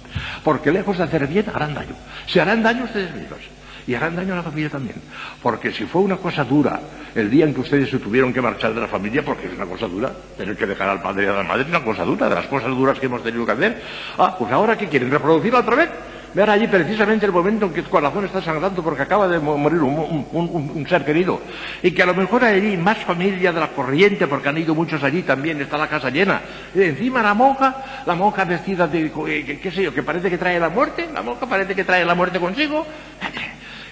Porque 0.41 0.71
lejos 0.71 0.97
de 0.97 1.03
hacer 1.03 1.27
bien, 1.27 1.45
harán 1.53 1.73
daño. 1.73 1.95
Se 2.27 2.39
harán 2.39 2.63
daño 2.63 2.85
ustedes 2.85 3.13
mismos. 3.13 3.39
Y 3.85 3.93
harán 3.93 4.15
daño 4.15 4.31
a 4.31 4.37
la 4.37 4.43
familia 4.43 4.69
también. 4.69 4.95
Porque 5.41 5.73
si 5.73 5.83
fue 5.83 6.01
una 6.01 6.15
cosa 6.15 6.45
dura 6.45 6.79
el 7.13 7.29
día 7.29 7.43
en 7.43 7.53
que 7.53 7.59
ustedes 7.59 7.89
se 7.89 7.99
tuvieron 7.99 8.31
que 8.31 8.39
marchar 8.39 8.73
de 8.73 8.79
la 8.79 8.87
familia, 8.87 9.21
porque 9.21 9.47
es 9.47 9.53
una 9.53 9.65
cosa 9.65 9.85
dura, 9.85 10.13
tener 10.37 10.55
que 10.55 10.65
dejar 10.65 10.87
al 10.87 11.01
padre 11.01 11.25
y 11.25 11.27
a 11.27 11.33
la 11.33 11.43
madre 11.43 11.63
es 11.63 11.67
una 11.67 11.83
cosa 11.83 12.05
dura, 12.05 12.29
de 12.29 12.35
las 12.35 12.45
cosas 12.45 12.69
duras 12.69 12.97
que 12.97 13.07
hemos 13.07 13.21
tenido 13.21 13.45
que 13.45 13.51
hacer. 13.51 13.81
Ah, 14.17 14.37
pues 14.39 14.49
ahora 14.53 14.77
que 14.77 14.87
quieren 14.87 15.11
reproducirla 15.11 15.59
otra 15.59 15.75
vez 15.75 15.89
ver 16.33 16.49
allí 16.49 16.67
precisamente 16.67 17.25
el 17.25 17.31
momento 17.31 17.65
en 17.67 17.73
que 17.73 17.83
tu 17.83 17.89
corazón 17.89 18.25
está 18.25 18.41
sangrando 18.41 18.83
porque 18.83 19.03
acaba 19.03 19.27
de 19.27 19.39
morir 19.39 19.81
un, 19.81 20.85
ser 20.89 21.05
querido. 21.05 21.41
Y 21.81 21.91
que 21.91 22.03
a 22.03 22.05
lo 22.05 22.15
mejor 22.15 22.43
hay 22.43 22.59
allí 22.59 22.77
más 22.77 22.97
familia 22.99 23.51
de 23.51 23.59
la 23.59 23.67
corriente, 23.69 24.27
porque 24.27 24.49
han 24.49 24.57
ido 24.57 24.73
muchos 24.73 25.03
allí 25.03 25.23
también, 25.23 25.61
está 25.61 25.77
la 25.77 25.87
casa 25.87 26.09
llena. 26.09 26.41
Y 26.73 26.81
encima 26.81 27.21
la 27.21 27.33
monja, 27.33 28.03
la 28.05 28.15
monja 28.15 28.45
vestida 28.45 28.87
de, 28.87 29.11
eh, 29.27 29.59
qué 29.61 29.71
sé 29.71 29.83
yo, 29.83 29.93
que 29.93 30.03
parece 30.03 30.29
que 30.29 30.37
trae 30.37 30.59
la 30.59 30.69
muerte, 30.69 31.07
la 31.13 31.21
monja 31.21 31.45
parece 31.45 31.75
que 31.75 31.83
trae 31.83 32.03
la 32.03 32.15
muerte 32.15 32.39
consigo. 32.39 32.85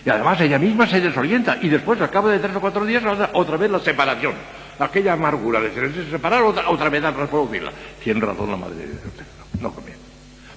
Y 0.04 0.10
además 0.10 0.42
ella 0.42 0.58
misma 0.58 0.88
se 0.88 1.00
desorienta. 1.00 1.60
Y 1.62 1.70
después, 1.70 2.02
al 2.02 2.10
cabo 2.10 2.30
de 2.30 2.40
tres 2.40 2.56
o 2.56 2.60
cuatro 2.60 2.86
días, 2.86 3.04
otra 3.34 3.58
vez 3.58 3.70
la 3.70 3.80
separación. 3.80 4.34
Aquella 4.80 5.14
amargura 5.14 5.60
de 5.62 5.72
se 5.74 6.10
separar, 6.10 6.42
otra, 6.42 6.90
vez 6.90 7.04
a 7.04 7.12
reproducirla. 7.12 7.72
Tiene 8.04 8.20
razón 8.20 8.50
la 8.50 8.58
madre 8.58 8.78
de 8.78 8.88
No, 8.88 9.70
no 9.70 9.72
conviene. 9.72 10.00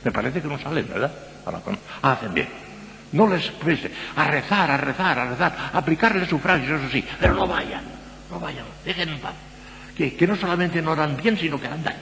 Me 0.03 0.11
parece 0.11 0.41
que 0.41 0.49
no 0.49 0.59
salen, 0.59 0.89
¿verdad? 0.89 1.13
Hacen 2.03 2.35
bien. 2.35 2.49
No 3.13 3.29
les 3.29 3.49
pese 3.51 3.91
a 4.17 4.27
rezar, 4.27 4.71
a 4.71 4.77
rezar, 4.77 5.19
a 5.19 5.25
rezar, 5.27 5.57
a 5.73 5.79
aplicarles 5.79 6.29
sufragios, 6.29 6.81
eso 6.81 6.91
sí, 6.91 7.05
pero 7.21 7.35
no 7.35 7.47
vayan, 7.47 7.85
no 8.31 8.41
vayan, 8.41 8.65
dejen 8.85 9.09
en 9.09 9.21
paz. 9.21 9.35
Que, 9.97 10.17
que 10.17 10.27
no 10.27 10.35
solamente 10.35 10.83
no 10.83 10.93
harán 10.93 11.17
bien, 11.17 11.39
sino 11.39 11.61
que 11.61 11.69
harán 11.69 11.85
daño. 11.85 11.99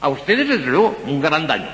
A 0.00 0.08
ustedes, 0.08 0.48
desde 0.48 0.66
luego, 0.66 0.96
un 1.06 1.20
gran 1.20 1.46
daño. 1.46 1.68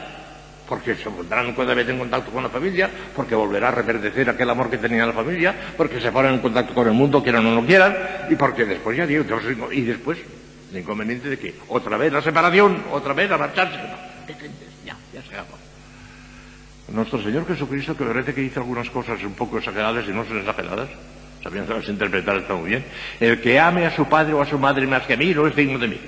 Porque 0.69 0.97
se 0.97 1.11
pondrán 1.11 1.53
cada 1.55 1.75
vez 1.75 1.89
en 1.89 1.99
contacto 1.99 2.33
con 2.33 2.43
la 2.43 2.49
familia, 2.49 2.91
porque 3.15 3.35
volverá 3.35 3.69
a 3.69 3.73
reverdecer 3.73 4.29
aquel 4.31 4.49
amor 4.51 4.71
que 4.71 4.79
tenía 4.79 5.07
la 5.07 5.13
familia, 5.13 5.55
porque 5.77 6.01
se 6.01 6.11
ponen 6.11 6.35
en 6.35 6.41
contacto 6.41 6.75
con 6.75 6.89
el 6.89 6.95
mundo, 6.95 7.23
quieran 7.23 7.47
o 7.47 7.55
no 7.55 7.67
quieran, 7.67 7.97
y 8.31 8.35
porque 8.37 8.65
después 8.65 8.97
ya 8.97 9.07
digo, 9.07 9.25
y 9.71 9.83
después 9.83 10.19
el 10.73 10.79
inconveniente 10.79 11.29
de 11.29 11.39
que 11.39 11.55
otra 11.69 11.97
vez 11.97 12.13
la 12.13 12.23
separación, 12.23 12.85
otra 12.91 13.13
vez 13.13 13.31
a 13.31 13.39
marcharse. 13.39 13.77
Ya, 14.85 14.97
ya 15.13 15.23
se 15.23 15.35
acabó. 15.35 15.62
Nuestro 16.93 17.23
Señor 17.23 17.47
Jesucristo, 17.47 17.97
que 17.97 18.05
parece 18.05 18.35
que 18.35 18.43
hizo 18.43 18.61
algunas 18.61 18.91
cosas 18.91 19.23
un 19.23 19.33
poco 19.33 19.59
exageradas 19.59 20.05
y 20.07 20.13
no 20.13 20.25
son 20.25 20.39
exageradas, 20.39 20.89
sabiéndolas 21.43 21.89
interpretar 21.89 22.37
está 22.37 22.55
muy 22.55 22.71
bien, 22.71 22.85
el 23.19 23.41
que 23.41 23.59
ame 23.59 23.87
a 23.87 23.97
su 23.97 24.07
padre 24.07 24.35
o 24.35 24.43
a 24.43 24.47
su 24.47 24.59
madre 24.59 24.87
más 24.87 25.03
que 25.05 25.15
a 25.15 25.17
mí 25.17 25.33
no 25.35 25.47
es 25.47 25.57
digno 25.57 25.79
de 25.79 25.89
mí. 25.89 26.01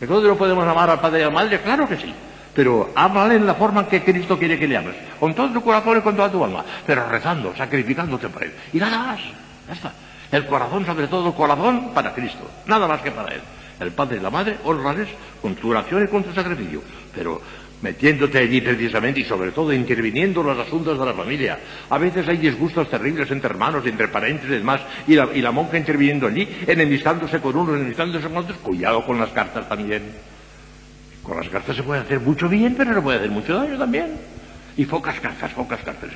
Entonces 0.00 0.28
no 0.28 0.36
podemos 0.36 0.66
amar 0.66 0.88
al 0.88 1.00
padre 1.00 1.20
y 1.20 1.22
a 1.22 1.26
la 1.26 1.32
madre, 1.32 1.60
claro 1.60 1.86
que 1.88 1.96
sí. 1.96 2.12
Pero 2.54 2.90
ámale 2.94 3.36
en 3.36 3.46
la 3.46 3.54
forma 3.54 3.82
en 3.82 3.86
que 3.86 4.02
Cristo 4.02 4.38
quiere 4.38 4.58
que 4.58 4.66
le 4.66 4.76
ames. 4.76 4.94
Con 5.20 5.34
todo 5.34 5.52
tu 5.52 5.62
corazón 5.62 5.98
y 5.98 6.00
con 6.00 6.16
toda 6.16 6.30
tu 6.30 6.42
alma. 6.42 6.64
Pero 6.86 7.08
rezando, 7.08 7.54
sacrificándote 7.54 8.28
por 8.28 8.42
Él. 8.42 8.52
Y 8.72 8.78
nada 8.78 8.98
más. 8.98 9.20
Ya 9.68 9.74
está. 9.74 9.92
El 10.32 10.46
corazón, 10.46 10.84
sobre 10.84 11.06
todo 11.06 11.32
corazón, 11.34 11.90
para 11.94 12.12
Cristo. 12.14 12.50
Nada 12.66 12.88
más 12.88 13.00
que 13.00 13.12
para 13.12 13.34
Él. 13.34 13.40
El 13.78 13.92
padre 13.92 14.16
y 14.16 14.20
la 14.20 14.30
madre, 14.30 14.56
honrales 14.64 15.08
con 15.40 15.54
tu 15.54 15.70
oración 15.70 16.04
y 16.04 16.08
con 16.08 16.24
tu 16.24 16.32
sacrificio. 16.32 16.82
Pero 17.14 17.40
metiéndote 17.82 18.38
allí 18.38 18.60
precisamente 18.60 19.20
y 19.20 19.24
sobre 19.24 19.52
todo 19.52 19.72
interviniendo 19.72 20.40
en 20.40 20.48
los 20.48 20.58
asuntos 20.58 20.98
de 20.98 21.04
la 21.04 21.14
familia. 21.14 21.58
A 21.90 21.98
veces 21.98 22.26
hay 22.28 22.36
disgustos 22.36 22.90
terribles 22.90 23.30
entre 23.30 23.50
hermanos, 23.50 23.86
entre 23.86 24.08
parientes 24.08 24.46
y 24.46 24.54
demás, 24.54 24.80
y 25.06 25.14
la, 25.14 25.28
y 25.34 25.40
la 25.40 25.50
monja 25.50 25.78
interviniendo 25.78 26.26
allí, 26.26 26.48
enemistándose 26.66 27.40
con 27.40 27.56
unos, 27.56 27.76
enemistándose 27.76 28.26
con 28.26 28.36
otros. 28.38 28.58
Cuidado 28.58 29.04
con 29.04 29.18
las 29.18 29.30
cartas 29.30 29.68
también. 29.68 30.02
Con 31.22 31.36
las 31.36 31.48
cartas 31.48 31.76
se 31.76 31.82
puede 31.82 32.00
hacer 32.00 32.20
mucho 32.20 32.48
bien, 32.48 32.74
pero 32.76 32.94
se 32.94 33.00
puede 33.00 33.18
hacer 33.18 33.30
mucho 33.30 33.54
daño 33.54 33.78
también. 33.78 34.37
Y 34.78 34.86
pocas 34.86 35.18
cartas, 35.18 35.50
pocas 35.54 35.80
cartas, 35.80 36.08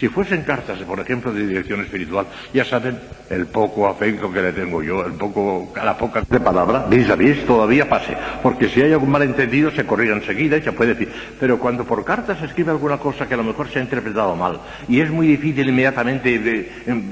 Si 0.00 0.08
fuesen 0.08 0.44
cartas, 0.44 0.78
por 0.78 0.98
ejemplo, 0.98 1.30
de 1.30 1.46
dirección 1.46 1.82
espiritual, 1.82 2.24
ya 2.54 2.64
saben 2.64 2.98
el 3.28 3.44
poco 3.44 3.86
afecto 3.86 4.32
que 4.32 4.40
le 4.40 4.50
tengo 4.54 4.82
yo, 4.82 5.04
el 5.04 5.12
poco, 5.12 5.70
la 5.76 5.98
poca 5.98 6.22
de 6.26 6.40
palabra, 6.40 6.86
vis 6.88 7.10
a 7.10 7.16
vis, 7.16 7.44
todavía 7.44 7.86
pase. 7.86 8.16
Porque 8.42 8.70
si 8.70 8.80
hay 8.80 8.92
algún 8.92 9.10
malentendido, 9.10 9.70
se 9.70 9.84
corrige 9.84 10.14
enseguida 10.14 10.56
y 10.56 10.62
se 10.62 10.72
puede 10.72 10.94
decir. 10.94 11.12
Pero 11.38 11.58
cuando 11.58 11.84
por 11.84 12.02
cartas 12.02 12.38
se 12.38 12.46
escribe 12.46 12.70
alguna 12.70 12.96
cosa 12.96 13.28
que 13.28 13.34
a 13.34 13.36
lo 13.36 13.44
mejor 13.44 13.68
se 13.68 13.78
ha 13.78 13.82
interpretado 13.82 14.34
mal, 14.36 14.58
y 14.88 14.98
es 14.98 15.10
muy 15.10 15.26
difícil 15.26 15.68
inmediatamente 15.68 16.38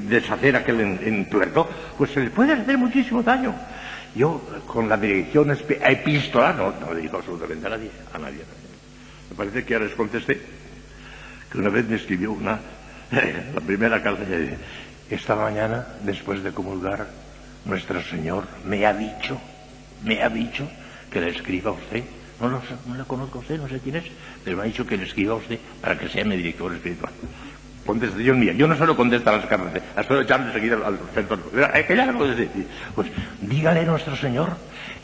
deshacer 0.09 0.57
aquel 0.57 0.81
entuerto, 0.81 1.69
pues 1.99 2.11
se 2.12 2.21
le 2.21 2.31
puede 2.31 2.55
hacer 2.55 2.79
muchísimo 2.79 3.23
daño. 3.23 3.55
Yo, 4.14 4.40
con 4.66 4.88
la 4.88 4.97
dirección 4.97 5.51
epistolar, 5.51 6.55
no, 6.55 6.73
no 6.81 6.95
le 6.95 7.03
digo 7.03 7.19
absolutamente 7.19 7.66
a 7.66 7.69
nadie, 7.69 7.90
a 8.14 8.19
nadie. 8.19 8.40
Me 9.29 9.37
parece 9.37 9.62
que 9.62 9.75
ahora 9.75 9.85
les 9.85 9.95
contesté 9.95 10.60
que 11.51 11.59
una 11.59 11.69
vez 11.69 11.87
me 11.89 11.97
escribió 11.97 12.33
una, 12.33 12.61
la 13.55 13.61
primera 13.61 14.03
carta 14.03 14.25
que 14.25 14.39
dice, 14.39 14.59
esta 15.11 15.35
mañana, 15.35 15.87
después 16.03 16.43
de 16.43 16.53
comulgar, 16.53 17.09
nuestro 17.65 18.03
Señor 18.03 18.47
me 18.65 18.87
ha 18.87 18.95
dicho, 18.95 19.39
me 20.05 20.23
ha 20.23 20.29
dicho 20.29 20.69
que 21.11 21.21
le 21.21 21.31
escriba 21.31 21.71
a 21.71 21.75
usted. 21.75 22.05
No, 22.41 22.49
lo 22.49 22.63
no 22.87 22.95
le 22.95 23.05
conozco 23.05 23.39
a 23.39 23.41
usted, 23.43 23.59
no 23.59 23.69
sé 23.69 23.81
quién 23.81 23.97
es, 23.97 24.05
pero 24.45 24.57
me 24.57 24.63
ha 24.63 24.67
dicho 24.67 24.87
que 24.87 24.97
le 24.97 25.05
escriba 25.05 25.35
a 25.35 25.37
usted 25.37 25.59
para 25.81 25.99
que 25.99 26.09
sea 26.09 26.25
mi 26.25 26.37
director 26.37 26.73
espiritual. 26.73 27.13
Contestación 27.85 28.39
mía. 28.39 28.53
Yo 28.53 28.69
no 28.69 28.77
solo 28.77 28.97
contesto 28.97 29.31
a 29.31 29.37
las 29.37 29.47
cartas, 29.47 29.83
las 29.97 30.07
puedo 30.07 30.21
echar 30.23 30.41
enseguida 30.41 30.77
al 30.87 30.99
centro. 31.13 31.51
Que 31.51 31.97
ya 31.97 32.13
decir. 32.13 32.67
Pues 32.95 33.09
dígale 33.41 33.81
a 33.81 33.85
nuestro 33.85 34.17
Señor 34.17 34.57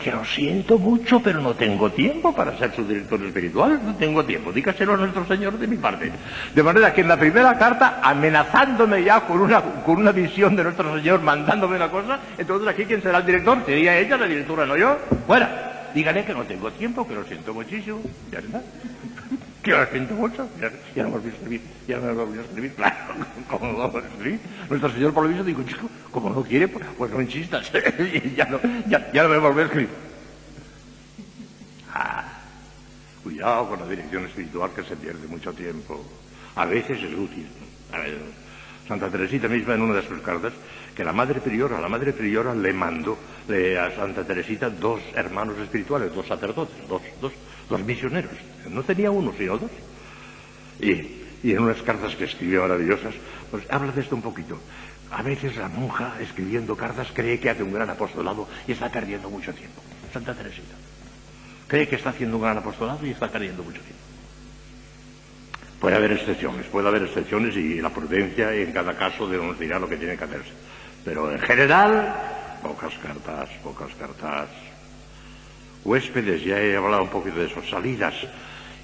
que 0.03 0.11
lo 0.11 0.25
siento 0.25 0.79
mucho, 0.79 1.21
pero 1.21 1.41
no 1.41 1.55
tengo 1.55 1.91
tiempo 1.91 2.35
para 2.35 2.57
ser 2.59 2.75
su 2.75 2.85
director 2.85 3.23
espiritual. 3.25 3.81
No 3.85 3.95
tengo 3.97 4.25
tiempo. 4.25 4.53
Dígaselo 4.53 4.95
a 4.95 4.97
nuestro 4.97 5.27
Señor 5.27 5.59
de 5.59 5.67
mi 5.67 5.77
parte. 5.77 6.13
De 6.55 6.63
manera 6.63 6.93
que 6.93 7.01
en 7.01 7.09
la 7.09 7.19
primera 7.19 7.57
carta, 7.59 8.01
amenazándome 8.03 9.03
ya 9.03 9.21
con 9.21 9.41
una, 9.41 9.61
con 9.63 9.97
una 9.97 10.13
visión 10.13 10.55
de 10.55 10.65
nuestro 10.65 10.95
Señor, 10.97 11.23
mandándome 11.23 11.77
una 11.77 11.91
cosa, 11.91 12.21
entonces 12.37 12.69
aquí 12.69 12.85
quién 12.85 13.03
será 13.03 13.19
el 13.19 13.27
director? 13.27 13.59
Sería 13.65 13.99
ella 13.99 14.17
la 14.17 14.27
directora, 14.27 14.67
no 14.67 14.77
yo. 14.77 14.99
Fuera. 15.27 15.91
Dígale 15.95 16.25
que 16.25 16.35
no 16.35 16.45
tengo 16.45 16.71
tiempo, 16.73 17.09
que 17.09 17.15
lo 17.15 17.25
siento 17.25 17.55
muchísimo. 17.55 18.01
Ya 18.31 18.41
está 18.41 18.61
que 19.66 19.72
lo 19.72 19.87
siento 19.87 20.14
mucho, 20.14 20.48
ya, 20.61 21.02
no 21.02 21.09
hemos 21.09 21.24
a 21.24 21.29
escribir, 21.29 21.61
ya 21.88 21.98
no 21.98 22.11
hemos 22.11 22.29
visto 22.29 22.44
escribir, 22.46 22.74
claro, 22.74 23.14
¿cómo 23.50 23.72
no 23.72 23.79
vamos 23.79 24.05
a 24.05 24.07
escribir? 24.07 24.40
Nuestro 24.70 24.90
Señor 24.92 25.12
por 25.12 25.24
lo 25.24 25.29
visto 25.29 25.44
dijo, 25.44 25.62
chico, 25.64 25.90
como 26.12 26.31
no 26.31 26.42
quiere, 26.42 26.68
pues, 26.68 26.87
pues 26.96 27.11
no 27.11 27.20
insistas, 27.20 27.72
ya, 28.37 28.44
no, 28.44 28.61
ya, 28.87 29.11
ya 29.12 29.22
no 29.24 29.29
me 29.29 29.38
volver 29.38 29.64
a 29.64 29.66
escribir. 29.66 29.88
Ah, 31.92 32.24
cuidado 33.24 33.68
con 33.68 33.81
la 33.81 33.88
dirección 33.88 34.24
espiritual 34.26 34.70
que 34.74 34.85
se 34.85 34.94
pierde 34.96 35.26
mucho 35.26 35.52
tiempo. 35.52 36.05
A 36.55 36.64
veces 36.64 37.02
es 37.02 37.12
útil. 37.12 37.48
A 37.92 37.98
ver, 37.98 38.18
Santa 38.87 39.11
Teresita 39.11 39.48
misma 39.48 39.74
en 39.74 39.83
una 39.83 39.94
de 39.94 40.07
sus 40.07 40.20
cartas, 40.20 40.52
que 40.94 41.05
la 41.05 41.12
madre 41.12 41.40
priora, 41.40 41.81
la 41.81 41.88
madre 41.88 42.12
priora 42.12 42.55
le 42.55 42.72
mandó 42.72 43.18
a 43.48 43.90
Santa 43.96 44.24
Teresita 44.24 44.70
dos 44.70 45.00
hermanos 45.14 45.59
espirituales, 45.59 46.14
dos 46.14 46.26
sacerdotes, 46.26 46.76
dos, 46.88 47.02
dos, 47.20 47.33
dos 47.68 47.83
misioneros. 47.85 48.33
No 48.70 48.83
tenía 48.83 49.11
uno, 49.11 49.33
sino 49.37 49.59
dos. 49.59 49.70
Y, 50.81 51.50
en 51.50 51.61
unas 51.61 51.81
cartas 51.83 52.16
que 52.16 52.24
escribió 52.24 52.62
maravillosas, 52.62 53.14
pues 53.50 53.64
habla 53.70 53.92
de 53.92 54.00
esto 54.00 54.16
un 54.16 54.22
poquito. 54.22 54.59
A 55.11 55.22
veces 55.22 55.57
la 55.57 55.68
monja, 55.68 56.16
escribiendo 56.20 56.76
cartas, 56.76 57.09
cree 57.12 57.38
que 57.38 57.50
hace 57.50 57.62
un 57.62 57.72
gran 57.72 57.88
apostolado 57.88 58.48
y 58.66 58.72
está 58.72 58.90
perdiendo 58.90 59.31
mucho 59.31 59.52
tiempo. 59.55 59.81
Santa 60.12 60.35
Teresita. 60.35 60.74
Cree 61.68 61.88
que 61.88 61.96
está 61.96 62.11
haciendo 62.11 62.37
un 62.37 62.42
gran 62.42 62.59
apostolado 62.59 63.07
y 63.07 63.11
está 63.11 63.29
perdiendo 63.29 63.62
mucho 63.62 63.81
tiempo. 63.81 64.02
Puede 65.81 65.96
haber 65.96 66.12
excepciones, 66.12 66.66
puede 66.66 66.88
haber 66.88 67.02
excepciones 67.02 67.55
y 67.57 67.81
la 67.81 67.90
prudencia 67.90 68.52
en 68.52 68.72
cada 68.72 68.96
caso 68.96 69.29
nos 69.29 69.59
dirá 69.59 69.79
lo 69.79 69.88
que 69.88 69.96
tiene 69.96 70.16
que 70.16 70.24
hacerse. 70.24 70.52
Pero 71.05 71.31
en 71.31 71.38
general, 71.38 72.14
pocas 72.62 72.94
cartas, 72.94 73.48
pocas 73.62 73.94
cartas. 73.94 74.48
Huéspedes, 75.87 76.42
ya 76.44 76.61
he 76.61 76.77
hablado 76.77 77.05
un 77.05 77.09
poquito 77.09 77.38
de 77.38 77.46
eso. 77.46 77.62
Salidas, 77.62 78.14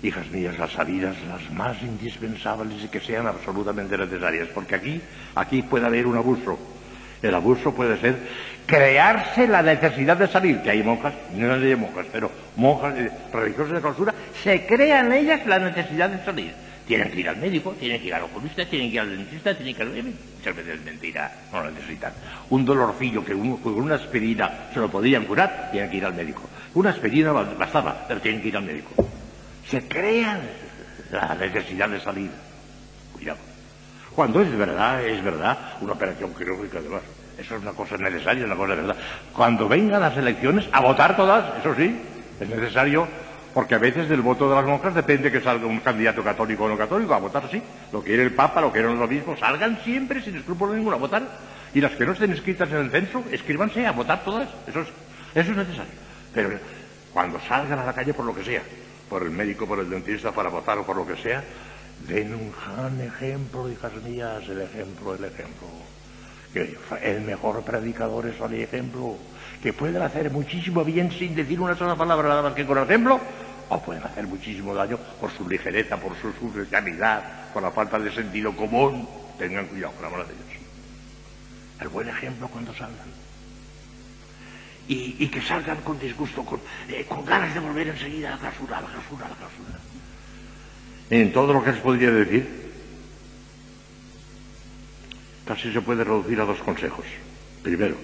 hijas 0.05 0.31
mías, 0.31 0.57
las 0.57 0.71
salidas 0.71 1.17
las 1.29 1.51
más 1.51 1.83
indispensables 1.83 2.85
y 2.85 2.89
que 2.89 3.01
sean 3.01 3.27
absolutamente 3.27 3.99
necesarias, 3.99 4.49
porque 4.55 4.77
aquí, 4.77 5.01
aquí 5.35 5.63
puede 5.63 5.87
haber 5.87 6.07
un 6.07 6.17
abuso. 6.17 6.57
El 7.21 7.35
abuso 7.35 7.75
puede 7.75 8.01
ser 8.01 8.17
crearse 8.67 9.49
la 9.49 9.63
necesidad 9.63 10.17
de 10.17 10.29
salir, 10.29 10.63
que 10.63 10.71
hay 10.71 10.83
monjas, 10.85 11.13
no 11.35 11.53
hay 11.53 11.75
monjas, 11.75 12.07
pero 12.13 12.31
monjas 12.55 12.97
eh, 12.97 13.11
religiosas 13.33 13.75
de 13.75 13.81
clausura, 13.81 14.15
se 14.43 14.65
crean 14.65 15.13
ellas 15.13 15.45
la 15.47 15.59
necesidad 15.59 16.09
de 16.09 16.25
salir. 16.25 16.55
Tienen 16.87 17.11
que 17.11 17.21
ir 17.21 17.29
al 17.29 17.37
médico, 17.37 17.75
tienen 17.79 18.01
que 18.01 18.09
ir 18.09 18.15
al 18.15 18.23
oculista, 18.23 18.65
tienen 18.67 18.89
que 18.91 18.95
ir 18.95 19.01
al 19.01 19.17
dentista, 19.17 19.55
tienen 19.57 19.75
que 19.75 19.83
ir 19.83 19.89
al... 19.89 20.05
Muchas 20.05 20.57
veces 20.57 20.75
es 20.75 20.85
mentira, 20.85 21.33
no 21.53 21.63
lo 21.63 21.71
necesitan. 21.71 22.13
Un 22.51 22.65
dolorcillo 22.65 23.25
que 23.25 23.33
con 23.33 23.75
una 23.75 23.97
aspirina 23.97 24.69
se 24.73 24.81
lo 24.81 24.91
podrían 24.91 25.25
curar, 25.25 25.69
tienen 25.71 25.91
que 25.91 25.97
ir 25.99 26.05
al 26.05 26.15
médico. 26.15 26.43
Una 26.75 26.91
aspirina 26.91 27.33
bastaba, 27.33 28.05
pero 28.09 28.21
tienen 28.21 28.41
que 28.41 28.49
ir 28.49 28.57
al 28.57 28.65
médico. 28.65 28.91
Se 29.69 29.87
crean 29.87 30.41
la 31.11 31.35
necesidad 31.35 31.89
de 31.89 32.01
salir. 32.01 32.31
Cuidado. 33.13 33.39
Cuando 34.15 34.41
es 34.41 34.57
verdad, 34.57 35.03
es 35.05 35.23
verdad, 35.23 35.59
una 35.81 35.93
operación 35.93 36.35
quirúrgica 36.35 36.79
además. 36.79 37.03
Eso 37.39 37.57
es 37.57 37.63
una 37.63 37.73
cosa 37.73 37.97
necesaria, 37.97 38.45
una 38.45 38.57
cosa 38.57 38.75
de 38.75 38.83
verdad. 38.83 38.97
Cuando 39.35 39.69
vengan 39.69 40.01
las 40.01 40.17
elecciones, 40.17 40.69
a 40.73 40.81
votar 40.81 41.17
todas, 41.17 41.59
eso 41.61 41.75
sí, 41.75 41.99
es 42.41 42.49
necesario 42.49 43.09
porque 43.55 43.75
a 43.75 43.79
veces 43.79 44.09
del 44.09 44.23
voto 44.23 44.49
de 44.49 44.57
las 44.57 44.65
monjas 44.65 44.95
depende 44.95 45.31
que 45.31 45.41
salga 45.41 45.67
un 45.67 45.81
candidato 45.81 46.23
católico 46.23 46.65
o 46.65 46.69
no 46.69 46.77
católico, 46.77 47.15
a 47.15 47.19
votar 47.19 47.49
sí. 47.51 47.63
Lo 47.93 48.03
quiere 48.03 48.23
el 48.23 48.33
Papa, 48.33 48.61
lo 48.61 48.73
quiere 48.73 48.91
el 48.91 49.01
obispo, 49.01 49.37
salgan 49.37 49.79
siempre 49.85 50.23
sin 50.23 50.37
escrúpulo 50.37 50.75
ninguno 50.75 50.97
a 50.97 50.99
votar. 50.99 51.23
Y 51.75 51.81
las 51.81 51.93
que 51.93 52.07
no 52.07 52.13
estén 52.13 52.31
inscritas 52.31 52.71
en 52.71 52.79
el 52.79 52.91
censo, 52.91 53.23
escríbanse 53.31 53.87
a 53.87 53.93
votar 53.93 54.25
todas. 54.25 54.49
Eso 54.67 54.81
es, 54.81 54.89
eso 55.35 55.51
es 55.51 55.57
necesario. 55.57 56.02
Pero 56.35 56.59
cuando 57.13 57.41
salgan 57.41 57.79
a 57.79 57.85
la 57.85 57.93
calle 57.93 58.15
por 58.15 58.25
lo 58.25 58.35
que 58.35 58.45
sea, 58.45 58.63
por 59.09 59.23
el 59.23 59.31
médico, 59.31 59.67
por 59.67 59.79
el 59.79 59.91
dentista, 59.91 60.33
para 60.33 60.49
votar 60.49 60.79
o 60.79 60.87
por 60.87 60.97
lo 60.97 61.07
que 61.07 61.17
sea, 61.17 61.45
den 62.09 62.35
un 62.35 62.53
gran 62.53 63.01
ejemplo, 63.01 63.71
hijas 63.71 63.93
mías, 64.03 64.43
el 64.49 64.63
ejemplo, 64.63 65.15
el 65.15 65.25
ejemplo. 65.25 65.69
Que 66.53 66.79
el 67.03 67.21
mejor 67.23 67.63
predicador 67.63 68.27
es 68.27 68.41
el 68.41 68.55
ejemplo 68.55 69.17
que 69.63 69.73
pueden 69.73 70.03
hacer 70.03 70.31
muchísimo 70.31 70.85
bien 70.85 71.11
sin 71.13 71.35
decir 71.35 71.61
una 71.61 71.77
sola 71.77 71.95
palabra 71.95 72.29
nada 72.29 72.43
más 72.43 72.55
que 72.55 72.67
con 72.67 72.79
el 72.79 72.85
ejemplo, 72.85 73.21
o 73.69 73.81
pueden 73.81 74.03
hacer 74.03 74.27
muchísimo 74.27 74.75
daño 74.75 74.99
por 75.21 75.31
su 75.31 75.49
ligereza, 75.49 75.97
por 75.97 76.15
su 76.21 76.33
superficialidad, 76.33 77.53
por 77.53 77.63
la 77.63 77.71
falta 77.71 77.99
de 77.99 78.13
sentido 78.13 78.55
común. 78.55 79.09
Tengan 79.39 79.67
cuidado, 79.67 79.93
por 79.95 80.07
amor 80.07 80.27
de 80.27 80.35
Dios. 80.35 80.61
El 81.81 81.89
buen 81.89 82.09
ejemplo 82.09 82.49
cuando 82.49 82.73
salgan. 82.73 83.22
Y, 84.93 85.29
que 85.29 85.41
salgan 85.41 85.79
con 85.79 85.99
disgusto, 85.99 86.45
con, 86.45 86.61
eh, 86.89 87.07
ganas 87.27 87.55
de 87.55 87.61
volver 87.61 87.89
enseguida 87.89 88.29
a 88.29 88.31
la 88.33 88.39
clausura, 88.39 88.79
a 88.79 88.81
la 88.83 88.89
clausura, 88.89 89.27
a 89.27 89.29
la 89.31 89.35
clausura. 89.37 89.79
En 91.09 91.33
todo 91.33 91.55
lo 91.55 91.65
que 91.65 91.73
les 91.73 91.81
podría 91.81 92.11
decir, 92.11 92.47
casi 95.47 95.73
se 95.73 95.81
puede 95.81 96.05
reducir 96.05 96.41
a 96.41 96.45
dos 96.45 96.59
consejos. 96.59 97.07
Primero, 97.63 97.97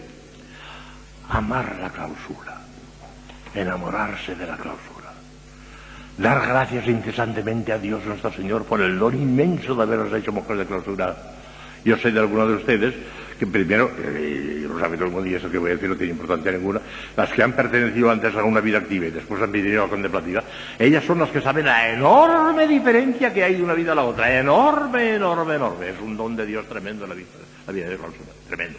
amar 1.28 1.76
la 1.78 1.90
clausura, 1.90 2.62
enamorarse 3.54 4.34
de 4.34 4.46
la 4.46 4.56
clausura, 4.56 5.12
dar 6.16 6.46
gracias 6.46 6.86
incesantemente 6.86 7.72
a 7.72 7.78
Dios 7.78 8.04
nuestro 8.06 8.32
Señor 8.32 8.64
por 8.64 8.80
el 8.80 8.98
don 8.98 9.14
inmenso 9.14 9.74
de 9.74 9.82
habernos 9.82 10.12
hecho 10.14 10.32
mujeres 10.32 10.60
de 10.60 10.66
clausura. 10.66 11.34
Yo 11.84 11.96
sé 11.98 12.12
de 12.12 12.20
algunos 12.20 12.48
de 12.48 12.54
ustedes 12.54 12.94
que 13.38 13.46
primero, 13.46 13.90
eh, 13.98 14.66
lo 14.68 14.78
sabe 14.78 14.96
todo 14.96 15.06
el 15.06 15.12
mundo 15.12 15.28
y 15.28 15.34
eso 15.34 15.50
que 15.50 15.58
voy 15.58 15.70
a 15.70 15.74
decir 15.74 15.88
no 15.88 15.96
tiene 15.96 16.12
importancia 16.12 16.50
ninguna, 16.50 16.80
las 17.16 17.30
que 17.30 17.42
han 17.42 17.52
pertenecido 17.52 18.10
antes 18.10 18.34
a 18.34 18.42
una 18.42 18.60
vida 18.60 18.78
activa 18.78 19.06
y 19.06 19.10
después 19.10 19.40
han 19.40 19.52
vivido 19.52 19.84
la 19.84 19.88
contemplativa, 19.88 20.42
ellas 20.78 21.04
son 21.04 21.20
las 21.20 21.30
que 21.30 21.40
saben 21.40 21.66
la 21.66 21.90
enorme 21.90 22.66
diferencia 22.66 23.32
que 23.32 23.44
hay 23.44 23.54
de 23.54 23.62
una 23.62 23.74
vida 23.74 23.92
a 23.92 23.94
la 23.94 24.04
otra, 24.04 24.38
enorme, 24.38 25.14
enorme, 25.14 25.54
enorme. 25.54 25.90
Es 25.90 26.00
un 26.00 26.16
don 26.16 26.34
de 26.34 26.46
Dios 26.46 26.66
tremendo 26.68 27.06
la 27.06 27.14
vida, 27.14 27.28
la 27.66 27.72
vida 27.72 27.88
de 27.88 27.96
clausura, 27.96 28.32
tremendo. 28.48 28.78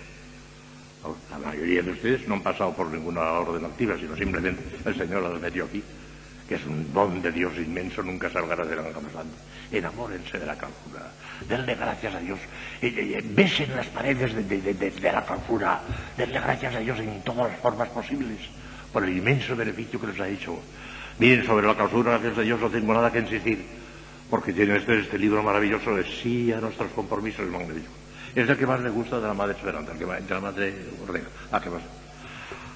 La 1.31 1.37
mayoría 1.37 1.81
de 1.81 1.91
ustedes 1.91 2.27
no 2.27 2.35
han 2.35 2.41
pasado 2.41 2.73
por 2.73 2.87
ninguna 2.87 3.21
orden 3.21 3.63
activa, 3.63 3.95
sino 3.97 4.15
simplemente 4.17 4.61
el 4.85 4.95
Señor 4.95 5.23
las 5.23 5.39
metió 5.39 5.63
aquí, 5.63 5.81
que 6.49 6.55
es 6.55 6.65
un 6.65 6.91
don 6.91 7.21
de 7.21 7.31
Dios 7.31 7.53
inmenso, 7.57 8.01
nunca 8.01 8.27
salgará 8.29 8.65
de 8.65 8.75
la 8.75 8.83
Santo. 8.83 9.37
Enamórense 9.71 10.39
de 10.39 10.47
la 10.47 10.57
clausura, 10.57 11.11
denle 11.47 11.75
gracias 11.75 12.15
a 12.15 12.19
Dios, 12.19 12.39
besen 12.81 13.75
las 13.75 13.85
paredes 13.87 14.33
de, 14.35 15.11
la 15.13 15.23
clausura, 15.23 15.81
denle 16.17 16.39
gracias 16.39 16.73
a 16.73 16.79
Dios 16.79 16.99
en 16.99 17.21
todas 17.21 17.51
las 17.51 17.59
formas 17.59 17.89
posibles 17.89 18.39
por 18.91 19.03
el 19.03 19.15
inmenso 19.15 19.55
beneficio 19.55 20.01
que 20.01 20.07
les 20.07 20.19
ha 20.19 20.27
hecho. 20.27 20.59
Miren, 21.19 21.45
sobre 21.45 21.67
la 21.67 21.75
clausura, 21.75 22.17
gracias 22.17 22.39
a 22.39 22.41
Dios, 22.41 22.59
no 22.59 22.69
tengo 22.69 22.95
nada 22.95 23.11
que 23.11 23.19
insistir, 23.19 23.63
porque 24.27 24.51
tiene 24.51 24.77
este, 24.77 25.01
este 25.01 25.19
libro 25.19 25.43
maravilloso 25.43 25.95
de 25.95 26.03
sí 26.03 26.51
a 26.51 26.59
nuestros 26.59 26.91
compromisos 26.93 27.47
magníficos 27.47 27.99
es 28.35 28.49
el 28.49 28.57
que 28.57 28.67
más 28.67 28.79
me 28.79 28.89
gusta 28.89 29.19
de 29.19 29.27
la 29.27 29.33
Madre 29.33 29.53
Esperanza, 29.53 29.91
el 29.91 29.97
que 29.97 30.05
de 30.05 30.33
la 30.33 30.39
Madre 30.39 30.73
Ordena. 31.03 31.27
Ah, 31.51 31.59
más? 31.59 31.81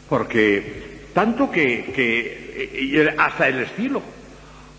Porque 0.10 0.93
tanto 1.14 1.50
que, 1.50 3.16
hasta 3.18 3.48
el 3.48 3.60
estilo, 3.62 4.02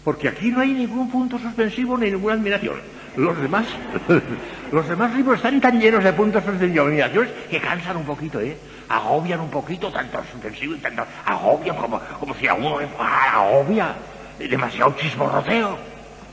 porque 0.02 0.28
aquí 0.28 0.50
no 0.50 0.60
hay 0.60 0.72
ningún 0.72 1.10
punto 1.10 1.38
suspensivo 1.38 1.96
ni 1.96 2.10
ninguna 2.10 2.34
admiración. 2.34 2.76
Los 3.16 3.40
demás, 3.40 3.66
los 4.72 4.88
demás 4.88 5.14
libros 5.14 5.36
están 5.36 5.60
tan 5.60 5.80
llenos 5.80 6.02
de 6.02 6.12
puntos 6.12 6.42
suspensivos 6.42 6.88
y 6.88 7.00
admiraciones 7.00 7.30
que 7.48 7.60
cansan 7.60 7.96
un 7.96 8.04
poquito, 8.04 8.40
¿eh? 8.40 8.56
Agobian 8.88 9.40
un 9.40 9.50
poquito, 9.50 9.90
tanto 9.90 10.18
suspensivo 10.32 10.74
y 10.74 10.78
tanto, 10.78 11.04
agobian 11.24 11.76
como, 11.76 12.00
como 12.20 12.34
si 12.34 12.48
a 12.48 12.54
uno 12.54 12.80
le 12.80 12.88
agobia 12.98 13.94
demasiado 14.38 14.94
chismorroteo. 14.98 15.78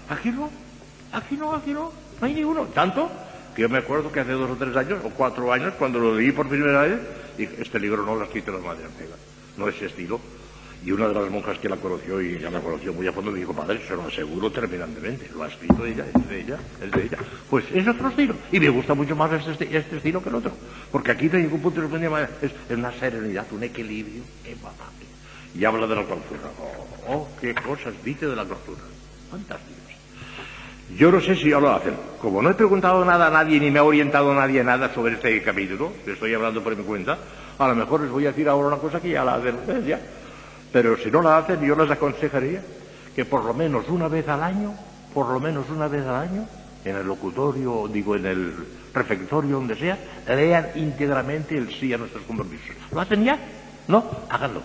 Aquí 0.10 0.32
no, 0.32 0.50
aquí 1.14 1.38
no, 1.38 1.56
aquí 1.56 1.72
no, 1.72 1.92
no 2.20 2.28
hay 2.28 2.34
ninguno. 2.34 2.64
Tanto 2.66 3.10
que 3.56 3.62
yo 3.62 3.70
me 3.70 3.78
acuerdo 3.78 4.12
que 4.12 4.22
hace 4.22 4.32
dos 4.32 4.50
o 4.50 4.56
tres 4.56 4.76
años, 4.76 5.00
o 5.04 5.10
cuatro 5.10 5.52
años, 5.54 5.74
cuando 5.78 6.00
lo 6.00 6.16
leí 6.16 6.32
por 6.32 6.48
primera 6.48 6.82
vez, 6.82 7.00
dije, 7.38 7.56
este 7.60 7.80
libro 7.80 8.04
no 8.04 8.16
lo 8.16 8.22
ha 8.22 8.26
escrito 8.26 8.52
la 8.52 8.60
Madre 8.60 8.84
no 9.62 9.70
es 9.70 9.76
ese 9.76 9.86
estilo. 9.86 10.20
Y 10.84 10.92
una 10.92 11.08
de 11.08 11.14
las 11.14 11.30
monjas 11.30 11.60
que 11.60 11.70
la 11.70 11.78
conoció 11.78 12.20
y 12.20 12.40
ya 12.40 12.50
la 12.50 12.60
conoció 12.60 12.92
muy 12.92 13.06
a 13.06 13.12
fondo 13.12 13.32
me 13.32 13.38
dijo, 13.38 13.54
padre, 13.54 13.80
se 13.88 13.96
lo 13.96 14.02
aseguro 14.02 14.52
terminantemente, 14.52 15.30
lo 15.36 15.44
ha 15.44 15.48
escrito 15.48 15.86
ella, 15.86 16.06
es 16.08 16.28
de 16.28 16.42
ella, 16.42 16.58
es 16.84 16.92
de 16.92 17.04
ella. 17.04 17.18
Pues 17.52 17.66
es 17.72 17.88
otro 17.88 18.10
estilo. 18.10 18.34
Y 18.52 18.60
me 18.60 18.70
gusta 18.70 18.96
mucho 18.96 19.16
más 19.16 19.32
este, 19.48 19.78
este 19.78 19.98
estilo 19.98 20.24
que 20.24 20.30
el 20.30 20.36
otro. 20.36 20.52
Porque 20.92 21.12
aquí 21.12 21.28
no 21.28 21.38
hay 21.38 21.44
ningún 21.44 21.62
punto 21.62 21.82
de 21.82 22.24
es, 22.42 22.52
es 22.52 22.78
una 22.78 22.92
serenidad, 22.94 23.46
un 23.52 23.64
equilibrio. 23.64 24.24
y 25.54 25.64
habla 25.64 25.86
de 25.86 25.96
la 25.96 26.04
clausura. 26.04 26.50
Oh, 26.60 27.14
oh, 27.14 27.30
qué 27.40 27.54
cosas 27.54 27.94
dice 28.04 28.26
de 28.26 28.36
la 28.36 28.46
clausura. 28.46 28.82
Fantásticas. 29.30 29.82
Yo 30.98 31.12
no 31.12 31.22
sé 31.22 31.36
si 31.36 31.50
ya 31.50 31.60
lo 31.60 31.72
hacen. 31.72 31.94
Como 32.20 32.42
no 32.42 32.50
he 32.50 32.54
preguntado 32.54 33.06
nada 33.06 33.28
a 33.28 33.30
nadie 33.30 33.60
ni 33.60 33.72
me 33.72 33.80
ha 33.80 33.84
orientado 33.84 34.34
nadie 34.34 34.64
nada 34.64 34.94
sobre 34.94 35.14
este 35.14 35.42
capítulo, 35.42 35.94
estoy 36.06 36.34
hablando 36.34 36.62
por 36.64 36.76
mi 36.76 36.84
cuenta, 36.84 37.18
a 37.62 37.68
lo 37.68 37.76
mejor 37.76 38.02
les 38.02 38.10
voy 38.10 38.26
a 38.26 38.30
decir 38.30 38.50
ahora 38.50 38.70
una 38.70 38.78
cosa 38.78 39.00
que 39.00 39.10
ya 39.10 39.24
la 39.24 39.36
hacen 39.36 39.56
ustedes 39.56 39.86
ya. 39.86 40.00
Pero 40.72 40.98
si 40.98 41.12
no 41.12 41.22
la 41.22 41.38
hacen, 41.38 41.62
yo 41.62 41.76
les 41.76 41.92
aconsejaría 41.92 42.62
que 43.16 43.26
por 43.26 43.44
lo 43.44 43.54
menos 43.54 43.88
una 43.90 44.08
vez 44.08 44.28
al 44.28 44.42
año, 44.42 44.74
por 45.14 45.30
lo 45.30 45.40
menos 45.40 45.70
una 45.70 45.88
vez 45.88 46.06
al 46.06 46.16
año, 46.16 46.48
en 46.84 46.96
el 46.96 47.06
locutorio, 47.06 47.88
digo, 47.88 48.16
en 48.16 48.26
el 48.26 48.54
refectorio, 48.94 49.56
donde 49.56 49.76
sea, 49.76 49.98
lean 50.28 50.70
íntegramente 50.76 51.56
el 51.58 51.72
sí 51.72 51.94
a 51.94 51.98
nuestros 51.98 52.24
compromisos. 52.24 52.76
¿Lo 52.92 53.00
hacen 53.00 53.24
ya? 53.24 53.38
¿No? 53.88 54.04
Háganlo. 54.30 54.62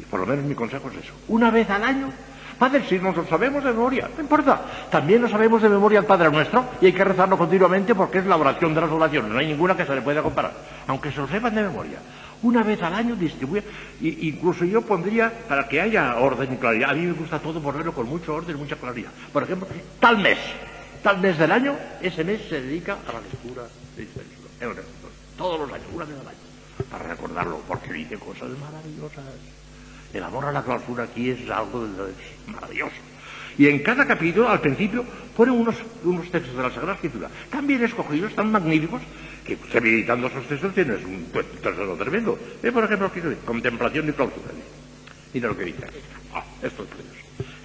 Y 0.00 0.04
por 0.04 0.20
lo 0.20 0.26
menos 0.26 0.44
mi 0.46 0.54
consejo 0.54 0.88
es 0.88 1.04
eso. 1.04 1.12
Una 1.28 1.50
vez 1.50 1.68
al 1.68 1.82
año 1.82 2.10
Padre, 2.62 2.84
si 2.88 2.96
nos 3.00 3.16
lo 3.16 3.26
sabemos 3.26 3.64
de 3.64 3.72
memoria, 3.72 4.08
no 4.14 4.22
importa. 4.22 4.62
También 4.88 5.20
lo 5.20 5.28
sabemos 5.28 5.60
de 5.60 5.68
memoria 5.68 5.98
al 5.98 6.06
Padre 6.06 6.30
nuestro 6.30 6.64
y 6.80 6.86
hay 6.86 6.92
que 6.92 7.02
rezarlo 7.02 7.36
continuamente 7.36 7.92
porque 7.92 8.18
es 8.18 8.24
la 8.26 8.36
oración 8.36 8.72
de 8.72 8.80
las 8.80 8.88
oraciones. 8.88 9.32
No 9.32 9.38
hay 9.40 9.48
ninguna 9.48 9.76
que 9.76 9.84
se 9.84 9.92
le 9.92 10.00
pueda 10.00 10.22
comparar, 10.22 10.52
aunque 10.86 11.10
se 11.10 11.16
lo 11.18 11.26
sepan 11.26 11.56
de 11.56 11.64
memoria. 11.64 11.98
Una 12.42 12.62
vez 12.62 12.80
al 12.80 12.94
año 12.94 13.16
distribuye, 13.16 13.64
incluso 14.00 14.64
yo 14.64 14.80
pondría, 14.80 15.32
para 15.48 15.66
que 15.66 15.80
haya 15.80 16.14
orden 16.18 16.52
y 16.52 16.56
claridad, 16.56 16.90
a 16.90 16.94
mí 16.94 17.00
me 17.00 17.14
gusta 17.14 17.40
todo 17.40 17.60
ponerlo 17.60 17.92
con 17.92 18.06
mucho 18.06 18.32
orden 18.32 18.54
y 18.54 18.60
mucha 18.60 18.76
claridad. 18.76 19.10
Por 19.32 19.42
ejemplo, 19.42 19.66
tal 19.98 20.18
mes, 20.18 20.38
tal 21.02 21.18
mes 21.18 21.36
del 21.38 21.50
año, 21.50 21.74
ese 22.00 22.22
mes 22.22 22.42
se 22.48 22.60
dedica 22.60 22.92
a 23.08 23.12
la 23.12 23.20
lectura 23.22 23.64
de 23.96 24.06
todos 25.36 25.58
los 25.58 25.72
años, 25.72 25.86
una 25.92 26.04
vez 26.04 26.14
al 26.14 26.28
año, 26.28 26.38
para 26.88 27.08
recordarlo, 27.08 27.60
porque 27.66 27.92
dice 27.92 28.16
cosas 28.18 28.50
maravillosas. 28.50 29.24
El 30.12 30.22
amor 30.22 30.44
a 30.44 30.52
la 30.52 30.62
clausura 30.62 31.04
aquí 31.04 31.30
es 31.30 31.48
algo 31.50 31.86
maravilloso. 32.46 32.96
Y 33.58 33.68
en 33.68 33.80
cada 33.80 34.06
capítulo, 34.06 34.48
al 34.48 34.60
principio, 34.60 35.04
ponen 35.36 35.54
unos, 35.54 35.76
unos 36.04 36.30
textos 36.30 36.56
de 36.56 36.62
la 36.62 36.70
Sagrada 36.70 36.94
Escritura 36.94 37.28
tan 37.50 37.66
bien 37.66 37.82
escogidos, 37.82 38.34
tan 38.34 38.50
magníficos, 38.50 39.02
que 39.44 39.54
usted 39.54 39.82
meditando 39.82 40.28
esos 40.28 40.46
textos 40.46 40.74
tienes 40.74 41.04
un 41.04 41.26
tesoro 41.62 41.96
tremendo. 41.96 42.38
Ve, 42.62 42.72
por 42.72 42.84
ejemplo, 42.84 43.10
dice, 43.14 43.36
contemplación 43.44 44.08
y 44.08 44.12
clausura. 44.12 44.52
Mira 45.34 45.48
lo 45.48 45.56
que 45.56 45.64
dice. 45.64 45.84
Ah, 46.34 46.44
esto 46.62 46.84
es. 46.84 46.88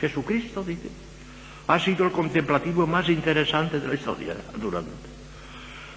Jesucristo, 0.01 0.63
dice, 0.63 0.89
ha 1.67 1.79
sido 1.79 2.05
el 2.05 2.11
contemplativo 2.11 2.87
más 2.87 3.09
interesante 3.09 3.79
de 3.79 3.87
la 3.87 3.95
historia, 3.95 4.35
naturalmente. 4.53 5.17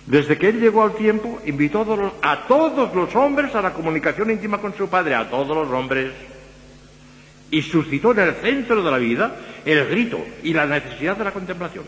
Desde 0.06 0.38
que 0.38 0.48
él 0.48 0.60
llegó 0.60 0.82
al 0.82 0.94
tiempo, 0.94 1.40
invitó 1.46 1.86
a 2.22 2.46
todos 2.46 2.94
los 2.94 3.14
hombres 3.14 3.54
a 3.54 3.62
la 3.62 3.72
comunicación 3.72 4.30
íntima 4.30 4.58
con 4.58 4.74
su 4.74 4.88
Padre, 4.88 5.14
a 5.14 5.28
todos 5.28 5.48
los 5.48 5.68
hombres 5.70 6.12
y 7.50 7.62
suscitó 7.62 8.12
en 8.12 8.20
el 8.20 8.34
centro 8.34 8.82
de 8.82 8.90
la 8.90 8.98
vida 8.98 9.36
el 9.64 9.86
grito 9.88 10.24
y 10.42 10.52
la 10.52 10.66
necesidad 10.66 11.16
de 11.16 11.24
la 11.24 11.32
contemplación. 11.32 11.84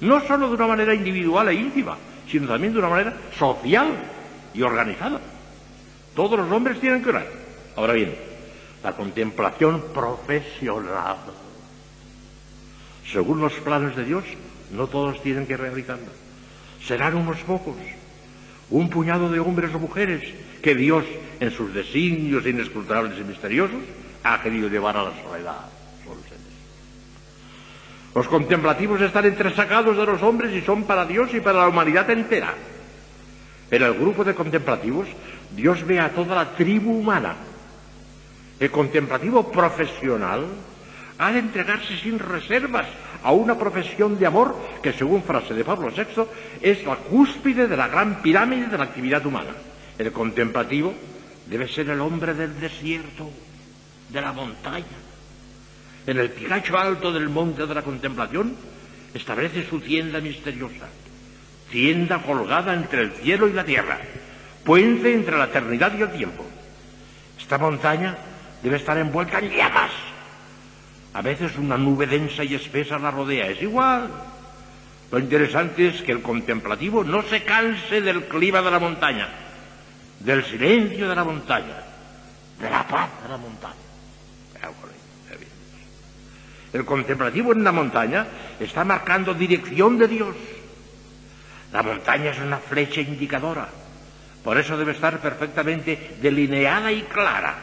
No 0.00 0.20
solo 0.26 0.48
de 0.48 0.54
una 0.54 0.66
manera 0.66 0.94
individual 0.94 1.48
e 1.48 1.54
íntima, 1.54 1.96
sino 2.30 2.46
también 2.46 2.72
de 2.72 2.78
una 2.78 2.88
manera 2.88 3.16
social 3.38 3.88
y 4.54 4.62
organizada. 4.62 5.20
Todos 6.14 6.38
los 6.38 6.50
hombres 6.50 6.80
tienen 6.80 7.02
que 7.02 7.10
orar. 7.10 7.26
Ahora 7.76 7.94
bien, 7.94 8.14
la 8.82 8.92
contemplación 8.92 9.82
profesional. 9.94 11.16
Según 13.10 13.40
los 13.40 13.52
planes 13.54 13.96
de 13.96 14.04
Dios, 14.04 14.24
no 14.72 14.86
todos 14.86 15.22
tienen 15.22 15.46
que 15.46 15.56
realizarla. 15.56 16.08
Serán 16.84 17.16
unos 17.16 17.38
pocos, 17.38 17.76
un 18.70 18.90
puñado 18.90 19.30
de 19.30 19.40
hombres 19.40 19.74
o 19.74 19.78
mujeres 19.78 20.22
que 20.62 20.74
Dios, 20.74 21.04
en 21.40 21.50
sus 21.50 21.72
designios 21.72 22.46
inescrutables 22.46 23.18
y 23.18 23.24
misteriosos, 23.24 23.80
ha 24.22 24.42
querido 24.42 24.68
llevar 24.68 24.96
a 24.96 25.04
la 25.04 25.22
soledad. 25.22 25.66
Los 28.14 28.26
contemplativos 28.26 29.00
están 29.00 29.26
entresacados 29.26 29.96
de 29.96 30.06
los 30.06 30.22
hombres 30.22 30.52
y 30.52 30.60
son 30.62 30.84
para 30.84 31.04
Dios 31.04 31.32
y 31.34 31.40
para 31.40 31.60
la 31.60 31.68
humanidad 31.68 32.10
entera. 32.10 32.54
En 33.70 33.82
el 33.82 33.94
grupo 33.94 34.24
de 34.24 34.34
contemplativos, 34.34 35.06
Dios 35.54 35.86
ve 35.86 36.00
a 36.00 36.10
toda 36.10 36.34
la 36.34 36.50
tribu 36.52 36.98
humana. 36.98 37.36
El 38.58 38.70
contemplativo 38.70 39.52
profesional 39.52 40.46
ha 41.18 41.32
de 41.32 41.38
entregarse 41.38 41.96
sin 41.98 42.18
reservas 42.18 42.86
a 43.22 43.32
una 43.32 43.58
profesión 43.58 44.18
de 44.18 44.26
amor 44.26 44.56
que, 44.82 44.92
según 44.92 45.22
frase 45.22 45.54
de 45.54 45.64
Pablo 45.64 45.90
VI, 45.90 46.24
es 46.60 46.84
la 46.84 46.96
cúspide 46.96 47.66
de 47.68 47.76
la 47.76 47.88
gran 47.88 48.22
pirámide 48.22 48.66
de 48.66 48.78
la 48.78 48.84
actividad 48.84 49.24
humana. 49.26 49.50
El 49.98 50.12
contemplativo 50.12 50.94
debe 51.46 51.68
ser 51.68 51.90
el 51.90 52.00
hombre 52.00 52.34
del 52.34 52.58
desierto, 52.60 53.30
de 54.08 54.20
la 54.20 54.32
montaña. 54.32 54.84
En 56.06 56.18
el 56.18 56.30
picacho 56.30 56.78
alto 56.78 57.12
del 57.12 57.28
monte 57.28 57.66
de 57.66 57.74
la 57.74 57.82
contemplación 57.82 58.56
establece 59.12 59.68
su 59.68 59.80
tienda 59.80 60.20
misteriosa, 60.20 60.88
tienda 61.70 62.22
colgada 62.22 62.74
entre 62.74 63.02
el 63.02 63.12
cielo 63.12 63.48
y 63.48 63.52
la 63.52 63.64
tierra, 63.64 63.98
puente 64.64 65.12
entre 65.12 65.36
la 65.36 65.44
eternidad 65.44 65.92
y 65.98 66.02
el 66.02 66.12
tiempo. 66.12 66.46
Esta 67.38 67.58
montaña 67.58 68.16
debe 68.62 68.76
estar 68.76 68.96
envuelta 68.96 69.38
en 69.38 69.50
llamas. 69.50 69.90
A 71.14 71.22
veces 71.22 71.56
una 71.56 71.76
nube 71.76 72.06
densa 72.06 72.44
y 72.44 72.54
espesa 72.54 72.98
la 72.98 73.10
rodea. 73.10 73.48
Es 73.48 73.62
igual. 73.62 74.10
Lo 75.10 75.18
interesante 75.18 75.88
es 75.88 76.02
que 76.02 76.12
el 76.12 76.20
contemplativo 76.20 77.02
no 77.02 77.22
se 77.22 77.42
canse 77.42 78.02
del 78.02 78.24
clima 78.26 78.60
de 78.60 78.70
la 78.70 78.78
montaña, 78.78 79.28
del 80.20 80.44
silencio 80.44 81.08
de 81.08 81.14
la 81.14 81.24
montaña, 81.24 81.82
de 82.60 82.70
la 82.70 82.86
paz 82.86 83.08
de 83.22 83.28
la 83.28 83.36
montaña. 83.38 83.87
El 86.72 86.84
contemplativo 86.84 87.52
en 87.52 87.64
la 87.64 87.72
montaña 87.72 88.26
está 88.60 88.84
marcando 88.84 89.32
dirección 89.32 89.96
de 89.98 90.08
Dios. 90.08 90.36
La 91.72 91.82
montaña 91.82 92.30
es 92.30 92.38
una 92.38 92.58
flecha 92.58 93.00
indicadora. 93.00 93.68
Por 94.44 94.58
eso 94.58 94.76
debe 94.76 94.92
estar 94.92 95.18
perfectamente 95.18 96.16
delineada 96.20 96.92
y 96.92 97.02
clara. 97.02 97.56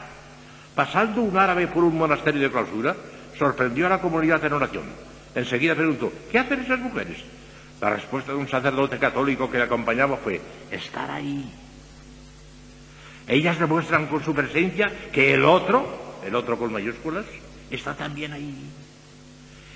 Pasando 0.74 1.22
un 1.22 1.38
árabe 1.38 1.68
por 1.68 1.84
un 1.84 1.98
monasterio 1.98 2.42
de 2.42 2.52
clausura, 2.52 2.96
sorprendió 3.38 3.86
a 3.86 3.90
la 3.90 4.02
comunidad 4.02 4.44
en 4.44 4.54
oración. 4.54 4.84
Enseguida 5.34 5.76
preguntó, 5.76 6.12
¿qué 6.32 6.40
hacen 6.40 6.62
esas 6.62 6.80
mujeres? 6.80 7.18
La 7.82 7.92
respuesta 7.92 8.32
de 8.32 8.38
un 8.38 8.48
sacerdote 8.48 8.98
católico 8.98 9.50
que 9.50 9.58
le 9.58 9.64
acompañaba 9.64 10.18
fue, 10.18 10.42
estar 10.72 11.10
ahí. 11.12 11.52
Ellas 13.28 13.60
demuestran 13.60 14.08
con 14.08 14.24
su 14.24 14.34
presencia 14.34 14.92
que 15.12 15.34
el 15.34 15.46
otro, 15.46 16.20
el 16.26 16.36
otro 16.36 16.58
con 16.58 16.72
mayúsculas, 16.72 17.26
está 17.70 17.96
también 17.96 18.34
ahí 18.34 18.70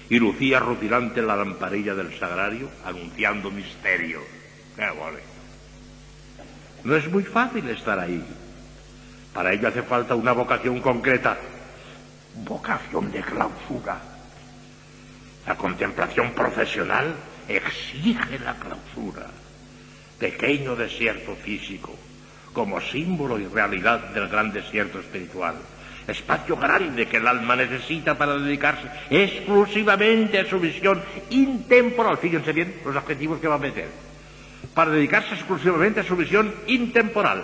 y 0.10 0.18
lucía 0.18 0.60
rutilante 0.60 1.22
la 1.22 1.36
lamparilla 1.36 1.94
del 1.94 2.18
sagrario 2.18 2.70
anunciando 2.84 3.52
misterios. 3.52 4.24
¡Qué 4.76 4.88
No 6.84 6.96
es 6.96 7.08
muy 7.12 7.24
fácil 7.24 7.70
estar 7.70 8.00
ahí. 8.00 8.24
Para 9.34 9.54
ello 9.54 9.68
hace 9.68 9.84
falta 9.84 10.16
una 10.16 10.32
vocación 10.32 10.82
concreta, 10.82 11.38
vocación 12.44 13.12
de 13.12 13.22
clausura. 13.22 14.00
La 15.46 15.56
contemplación 15.56 16.32
profesional 16.34 17.16
exige 17.48 18.40
la 18.40 18.56
clausura. 18.56 19.28
Pequeño 20.18 20.76
desierto 20.76 21.36
físico, 21.36 21.96
como 22.52 22.82
símbolo 22.82 23.40
y 23.40 23.46
realidad 23.46 24.10
del 24.10 24.28
gran 24.28 24.52
desierto 24.52 25.00
espiritual 25.00 25.56
espacio 26.10 26.58
grande 26.58 27.08
que 27.08 27.18
el 27.18 27.28
alma 27.28 27.56
necesita 27.56 28.18
para 28.18 28.38
dedicarse 28.38 28.90
exclusivamente 29.10 30.40
a 30.40 30.46
su 30.46 30.60
visión 30.60 31.02
intemporal. 31.30 32.18
Fíjense 32.18 32.54
bien 32.54 32.82
los 32.86 32.96
adjetivos 32.96 33.40
que 33.40 33.48
va 33.48 33.56
a 33.56 33.60
meter. 33.60 33.88
Para 34.74 34.92
dedicarse 34.92 35.34
exclusivamente 35.34 36.02
a 36.02 36.04
su 36.04 36.16
visión 36.16 36.54
intemporal, 36.68 37.44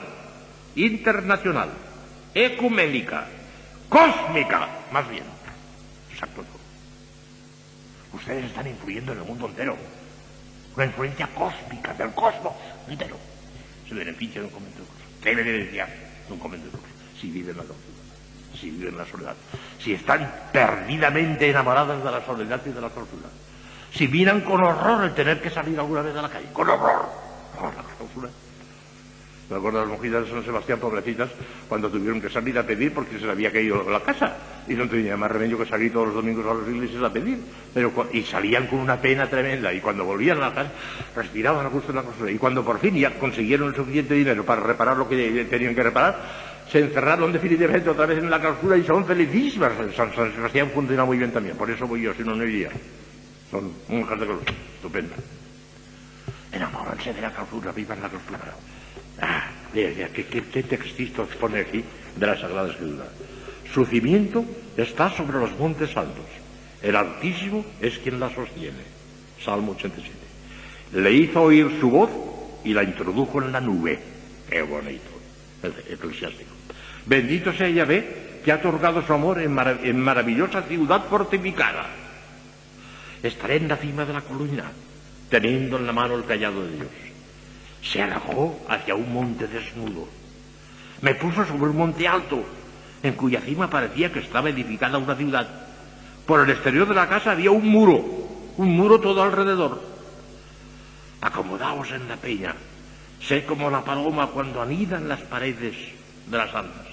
internacional, 0.76 1.70
ecuménica, 2.34 3.28
cósmica, 3.90 4.68
más 4.92 5.10
bien. 5.10 5.24
Exacto. 6.12 6.44
Ustedes 8.14 8.46
están 8.46 8.68
influyendo 8.68 9.12
en 9.12 9.20
el 9.20 9.26
mundo 9.26 9.48
entero. 9.48 9.76
Una 10.76 10.86
influencia 10.86 11.28
cósmica 11.28 11.94
del 11.94 12.12
cosmos 12.12 12.54
entero. 12.88 13.18
Se 13.88 13.96
beneficia 13.96 14.42
de 14.42 14.48
un 14.48 14.54
convento 14.54 14.80
de 14.80 14.86
cruz. 14.86 15.24
Debe 15.24 15.44
de 15.44 15.84
un 16.30 16.40
convento 16.40 16.66
de 16.66 16.72
cruz 16.72 16.96
si 17.20 17.30
vive 17.30 17.52
en 17.52 17.58
la 17.58 17.64
si 18.56 18.70
viven 18.72 18.98
la 18.98 19.06
soledad, 19.06 19.36
si 19.80 19.94
están 19.94 20.32
perdidamente 20.52 21.50
enamoradas 21.50 22.04
de 22.04 22.12
la 22.12 22.26
soledad 22.26 22.62
y 22.66 22.70
de 22.70 22.82
la 22.82 22.90
clausura, 22.90 23.30
si 23.94 24.08
miran 24.08 24.42
con 24.42 24.64
horror 24.64 25.04
el 25.04 25.14
tener 25.14 25.42
que 25.42 25.50
salir 25.50 25.80
alguna 25.80 26.02
vez 26.02 26.16
a 26.16 26.22
la 26.22 26.30
calle, 26.30 26.48
con 26.54 26.70
horror, 26.70 27.06
la 27.62 27.84
clausura. 27.98 28.30
Me 29.48 29.58
acuerdo 29.58 29.80
de 29.80 29.86
las 29.86 29.94
monjitas 29.94 30.26
de 30.26 30.32
San 30.32 30.44
Sebastián, 30.44 30.80
pobrecitas, 30.80 31.30
cuando 31.70 31.90
tuvieron 31.90 32.20
que 32.20 32.32
salir 32.32 32.58
a 32.58 32.64
pedir 32.64 32.92
porque 32.92 33.20
se 33.20 33.22
les 33.22 33.30
había 33.30 33.52
caído 33.52 33.88
la 33.88 34.00
casa 34.00 34.36
y 34.68 34.74
no 34.74 34.90
tenía 34.90 35.16
más 35.18 35.30
remedio 35.30 35.60
que 35.60 35.68
salir 35.68 35.94
todos 35.94 36.08
los 36.08 36.16
domingos 36.16 36.48
a 36.48 36.56
las 36.56 36.68
iglesias 36.68 37.04
a 37.04 37.14
pedir. 37.14 37.38
Pero, 37.72 37.94
y 38.12 38.24
salían 38.24 38.66
con 38.66 38.80
una 38.80 39.00
pena 39.00 39.28
tremenda 39.28 39.72
y 39.72 39.82
cuando 39.82 40.04
volvían 40.04 40.38
a 40.38 40.50
la 40.50 40.56
casa 40.56 40.72
respiraban 41.16 41.64
a 41.64 41.70
gusto 41.70 41.92
en 41.92 41.98
la 41.98 42.02
clausura. 42.02 42.32
Y 42.32 42.40
cuando 42.40 42.66
por 42.66 42.80
fin 42.80 42.96
ya 42.96 43.12
consiguieron 43.20 43.70
el 43.70 43.76
suficiente 43.76 44.16
dinero 44.16 44.44
para 44.44 44.62
reparar 44.62 44.98
lo 44.98 45.08
que 45.08 45.46
tenían 45.48 45.76
que 45.76 45.84
reparar, 45.84 46.55
se 46.72 46.80
encerraron 46.80 47.32
definitivamente 47.32 47.90
otra 47.90 48.06
vez 48.06 48.20
en 48.20 48.30
la 48.30 48.40
clausura 48.40 48.78
y 48.78 48.84
son 48.84 49.06
felicísimas. 49.06 49.74
San, 49.96 50.14
San 50.14 50.34
Sebastián 50.34 50.72
funciona 50.74 51.06
muy 51.06 51.18
bien 51.18 51.32
también, 51.32 51.56
por 51.58 51.70
eso 51.70 51.88
voy 51.88 52.02
yo, 52.02 52.14
si 52.14 52.24
no, 52.24 52.36
no 52.36 52.44
iría. 52.44 52.70
Son 53.52 53.72
monjas 53.90 54.20
de 54.20 54.26
clausura, 54.26 54.54
estupendo. 54.76 55.16
Enamórense 56.52 57.14
de 57.14 57.22
la 57.22 57.32
clausura, 57.32 57.72
vivan 57.72 58.02
la 58.02 58.10
clausura. 58.10 58.40
Ah, 59.22 59.50
¿qué, 59.74 60.10
qué, 60.14 60.44
qué 60.44 60.64
textito 60.64 61.24
expone 61.24 61.60
aquí 61.60 61.84
de 62.16 62.26
la 62.26 62.38
Sagrada 62.40 62.70
Escritura? 62.70 63.06
Su 63.74 63.86
cimiento 63.86 64.46
está 64.78 65.10
sobre 65.10 65.38
los 65.38 65.52
montes 65.60 65.96
altos. 65.98 66.26
El 66.82 66.96
Altísimo 66.96 67.66
es 67.82 67.98
quien 68.00 68.20
la 68.20 68.34
sostiene. 68.34 68.96
Salmo 69.44 69.74
87. 69.74 70.12
Le 70.94 71.12
hizo 71.12 71.42
oír 71.42 71.78
su 71.80 71.90
voz 71.90 72.10
y 72.64 72.74
la 72.74 72.84
introdujo 72.84 73.42
en 73.42 73.52
la 73.52 73.60
nube. 73.60 74.00
Qué 74.50 74.62
bonito. 74.62 75.10
Eclesiástico. 75.90 76.55
Bendito 77.06 77.54
sea 77.54 77.70
Yahvé 77.70 78.42
que 78.44 78.52
ha 78.52 78.56
otorgado 78.56 79.02
su 79.06 79.14
amor 79.14 79.40
en, 79.40 79.54
marav 79.54 79.84
en 79.84 80.00
maravillosa 80.00 80.62
ciudad 80.64 81.06
fortificada. 81.10 81.86
Estaré 83.22 83.58
en 83.58 83.68
la 83.68 83.78
cima 83.78 84.06
de 84.06 84.14
la 84.14 84.22
columna, 84.22 84.72
teniendo 85.30 85.78
en 85.78 85.88
la 85.88 85.94
mano 85.94 86.16
el 86.16 86.26
callado 86.26 86.64
de 86.64 86.76
Dios. 86.76 86.92
Se 87.82 88.02
alejó 88.02 88.60
hacia 88.70 88.96
un 88.96 89.12
monte 89.12 89.48
desnudo. 89.48 90.08
Me 91.02 91.16
puso 91.16 91.46
sobre 91.46 91.72
un 91.72 91.78
monte 91.78 92.08
alto, 92.08 92.44
en 93.02 93.14
cuya 93.14 93.42
cima 93.42 93.70
parecía 93.70 94.12
que 94.12 94.20
estaba 94.20 94.50
edificada 94.50 94.98
una 94.98 95.16
ciudad. 95.16 95.48
Por 96.26 96.42
el 96.42 96.50
exterior 96.50 96.88
de 96.88 96.96
la 96.96 97.10
casa 97.10 97.32
había 97.32 97.52
un 97.52 97.68
muro, 97.68 97.98
un 98.58 98.76
muro 98.76 99.00
todo 99.00 99.22
alrededor. 99.22 99.82
Acomodaos 101.22 101.92
en 101.92 102.08
la 102.08 102.18
peña, 102.18 102.56
sé 103.22 103.46
como 103.46 103.70
la 103.70 103.84
paloma 103.84 104.28
cuando 104.28 104.62
anida 104.62 104.98
en 104.98 105.08
las 105.08 105.22
paredes 105.22 105.76
de 106.28 106.38
las 106.38 106.54
almas. 106.54 106.85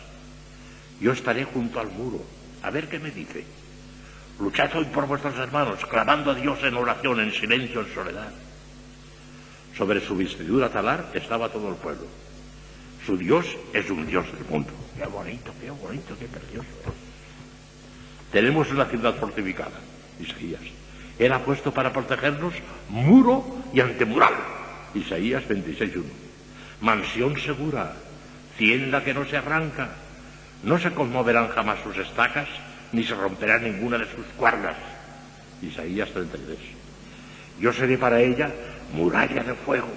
Yo 1.03 1.11
estaré 1.11 1.45
junto 1.45 1.81
al 1.81 1.89
muro, 1.89 2.25
a 2.63 2.71
ver 2.71 2.89
qué 2.89 3.01
me 3.01 3.11
dice. 3.11 3.45
Luchad 4.39 4.71
hoy 4.77 4.85
por 4.85 5.09
vuestros 5.09 5.37
hermanos, 5.37 5.85
clamando 5.87 6.31
a 6.31 6.35
Dios 6.35 6.61
en 6.63 6.77
oración, 6.77 7.19
en 7.19 7.33
silencio, 7.33 7.81
en 7.81 7.93
soledad. 7.93 8.33
Sobre 9.77 10.01
su 10.01 10.17
vestidura 10.17 10.69
talar 10.69 11.11
estaba 11.13 11.49
todo 11.49 11.71
el 11.71 11.75
pueblo. 11.75 12.07
Su 13.05 13.17
Dios 13.17 13.47
es 13.73 13.91
un 13.91 14.07
Dios 14.07 14.27
del 14.33 14.45
mundo. 14.49 14.71
Qué 14.97 15.05
bonito, 15.07 15.53
qué 15.61 15.71
bonito, 15.73 16.17
qué 16.21 16.27
precioso. 16.27 16.69
Tenemos 18.31 18.71
una 18.71 18.85
ciudad 18.85 19.17
fortificada, 19.17 19.81
Isaías. 20.21 20.63
Él 21.19 21.33
ha 21.33 21.45
puesto 21.45 21.75
para 21.75 21.93
protegernos 21.93 22.55
muro 22.89 23.45
y 23.75 23.81
antemural. 23.81 24.35
Isaías 24.95 25.43
26.1. 25.49 26.05
Mansión 26.81 27.37
segura, 27.41 27.97
tienda 28.57 29.03
que 29.03 29.15
no 29.15 29.25
se 29.25 29.37
arranca. 29.37 29.97
No 30.63 30.79
se 30.79 30.93
conmoverán 30.93 31.49
jamás 31.49 31.81
sus 31.83 31.97
estacas, 31.99 32.49
ni 32.93 33.03
se 33.03 33.15
romperá 33.15 33.59
ninguna 33.59 33.99
de 33.99 34.07
sus 34.07 34.27
cuerdas. 34.37 34.77
Isaías 35.61 36.11
33. 36.11 36.59
Yo 37.61 37.73
seré 37.73 37.99
para 37.99 38.21
ella 38.21 38.51
muralla 38.95 39.43
de 39.43 39.55
fuego, 39.55 39.89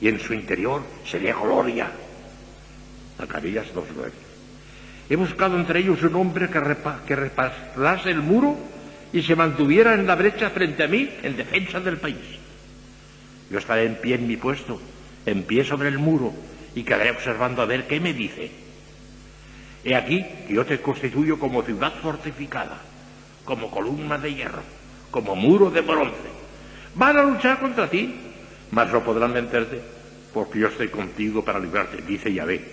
y 0.00 0.08
en 0.08 0.18
su 0.18 0.34
interior 0.34 0.82
seré 1.04 1.32
gloria. 1.32 1.90
Zacarías 3.18 3.66
2.9. 3.74 4.10
He 5.10 5.16
buscado 5.16 5.56
entre 5.56 5.80
ellos 5.80 6.02
un 6.02 6.16
hombre 6.16 6.48
que, 6.48 6.60
repa 6.60 7.02
que 7.06 7.14
repasase 7.14 8.10
el 8.10 8.22
muro 8.22 8.56
y 9.12 9.22
se 9.22 9.36
mantuviera 9.36 9.94
en 9.94 10.06
la 10.06 10.14
brecha 10.14 10.50
frente 10.50 10.82
a 10.82 10.88
mí 10.88 11.08
en 11.22 11.36
defensa 11.36 11.78
del 11.78 11.98
país. 11.98 12.16
Yo 13.50 13.58
estaré 13.58 13.84
en 13.84 13.96
pie 13.96 14.16
en 14.16 14.26
mi 14.26 14.36
puesto, 14.36 14.80
en 15.26 15.42
pie 15.44 15.62
sobre 15.62 15.88
el 15.88 15.98
muro, 15.98 16.32
y 16.74 16.82
quedaré 16.82 17.10
observando 17.10 17.62
a 17.62 17.66
ver 17.66 17.86
qué 17.86 18.00
me 18.00 18.12
dice. 18.12 18.63
He 19.84 19.94
aquí 19.94 20.24
que 20.46 20.54
yo 20.54 20.64
te 20.64 20.80
constituyo 20.80 21.38
como 21.38 21.62
ciudad 21.62 21.92
fortificada, 22.00 22.80
como 23.44 23.70
columna 23.70 24.16
de 24.16 24.34
hierro, 24.34 24.62
como 25.10 25.36
muro 25.36 25.70
de 25.70 25.82
bronce. 25.82 26.32
Van 26.94 27.16
a 27.18 27.22
luchar 27.22 27.60
contra 27.60 27.90
ti, 27.90 28.14
mas 28.70 28.90
no 28.90 29.04
podrán 29.04 29.34
vencerte, 29.34 29.80
porque 30.32 30.60
yo 30.60 30.68
estoy 30.68 30.88
contigo 30.88 31.44
para 31.44 31.60
librarte, 31.60 32.00
dice 32.02 32.32
Yahvé. 32.32 32.64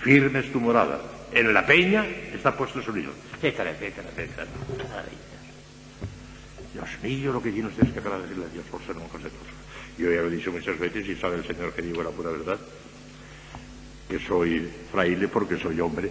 Firme 0.00 0.38
es 0.38 0.50
tu 0.52 0.60
morada. 0.60 1.00
En 1.32 1.52
la 1.52 1.66
peña 1.66 2.06
está 2.32 2.56
puesto 2.56 2.80
su 2.80 2.92
nido, 2.92 3.12
etcétera, 3.34 3.72
etcétera, 3.72 4.08
etcétera. 4.08 4.46
Dios 6.72 6.88
mío, 7.02 7.32
lo 7.32 7.42
que 7.42 7.50
tiene 7.50 7.68
ustedes 7.68 7.92
que 7.92 7.98
agradecerle 7.98 8.44
a 8.44 8.48
Dios 8.48 8.64
por 8.70 8.80
ser 8.82 8.94
de 8.94 9.02
clausura. 9.02 9.30
Yo 9.98 10.12
ya 10.12 10.20
lo 10.20 10.28
he 10.28 10.30
dicho 10.30 10.52
muchas 10.52 10.78
veces 10.78 11.08
y 11.08 11.16
sabe 11.16 11.36
el 11.36 11.46
Señor 11.46 11.72
que 11.72 11.82
digo 11.82 12.02
la 12.02 12.10
pura 12.10 12.30
verdad, 12.30 12.58
que 14.08 14.18
soy 14.18 14.70
fraile 14.90 15.28
porque 15.28 15.58
soy 15.58 15.80
hombre, 15.80 16.10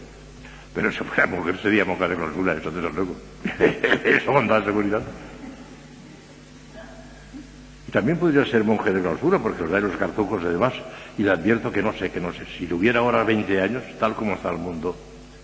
pero 0.76 0.92
si 0.92 0.98
fuera 1.00 1.26
mujer 1.26 1.58
sería 1.62 1.86
monja 1.86 2.08
de 2.08 2.16
clausura, 2.18 2.54
eso 2.54 2.70
desde 2.70 2.92
luego. 2.92 3.16
eso 4.04 4.34
con 4.34 4.46
toda 4.46 4.66
seguridad. 4.66 5.02
Y 7.88 7.92
también 7.92 8.18
podría 8.18 8.46
ser 8.46 8.66
monje 8.66 8.92
de 8.92 9.02
clausura 9.02 9.40
porque 9.40 9.64
os 9.64 9.72
da 9.72 9.80
los 9.80 9.96
cartucos 9.96 10.42
y 10.44 10.48
demás. 10.48 10.74
Y 11.18 11.24
le 11.24 11.32
advierto 11.32 11.72
que 11.72 11.82
no 11.82 11.94
sé, 11.94 12.12
que 12.12 12.20
no 12.20 12.34
sé. 12.34 12.46
Si 12.58 12.68
tuviera 12.68 13.00
ahora 13.00 13.24
20 13.24 13.62
años, 13.62 13.84
tal 13.98 14.16
como 14.16 14.34
está 14.34 14.50
el 14.50 14.58
mundo, 14.58 14.98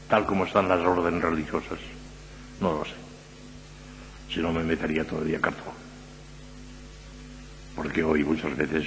tal 0.10 0.26
como 0.26 0.44
están 0.44 0.68
las 0.68 0.82
órdenes 0.82 1.22
religiosas, 1.22 1.80
no 2.60 2.74
lo 2.74 2.84
sé. 2.84 2.96
Si 4.30 4.42
no 4.42 4.52
me 4.52 4.64
metería 4.64 5.06
todavía 5.06 5.40
cartujo. 5.40 5.74
Porque 7.74 8.04
hoy 8.04 8.26
muchas 8.26 8.56
veces 8.58 8.86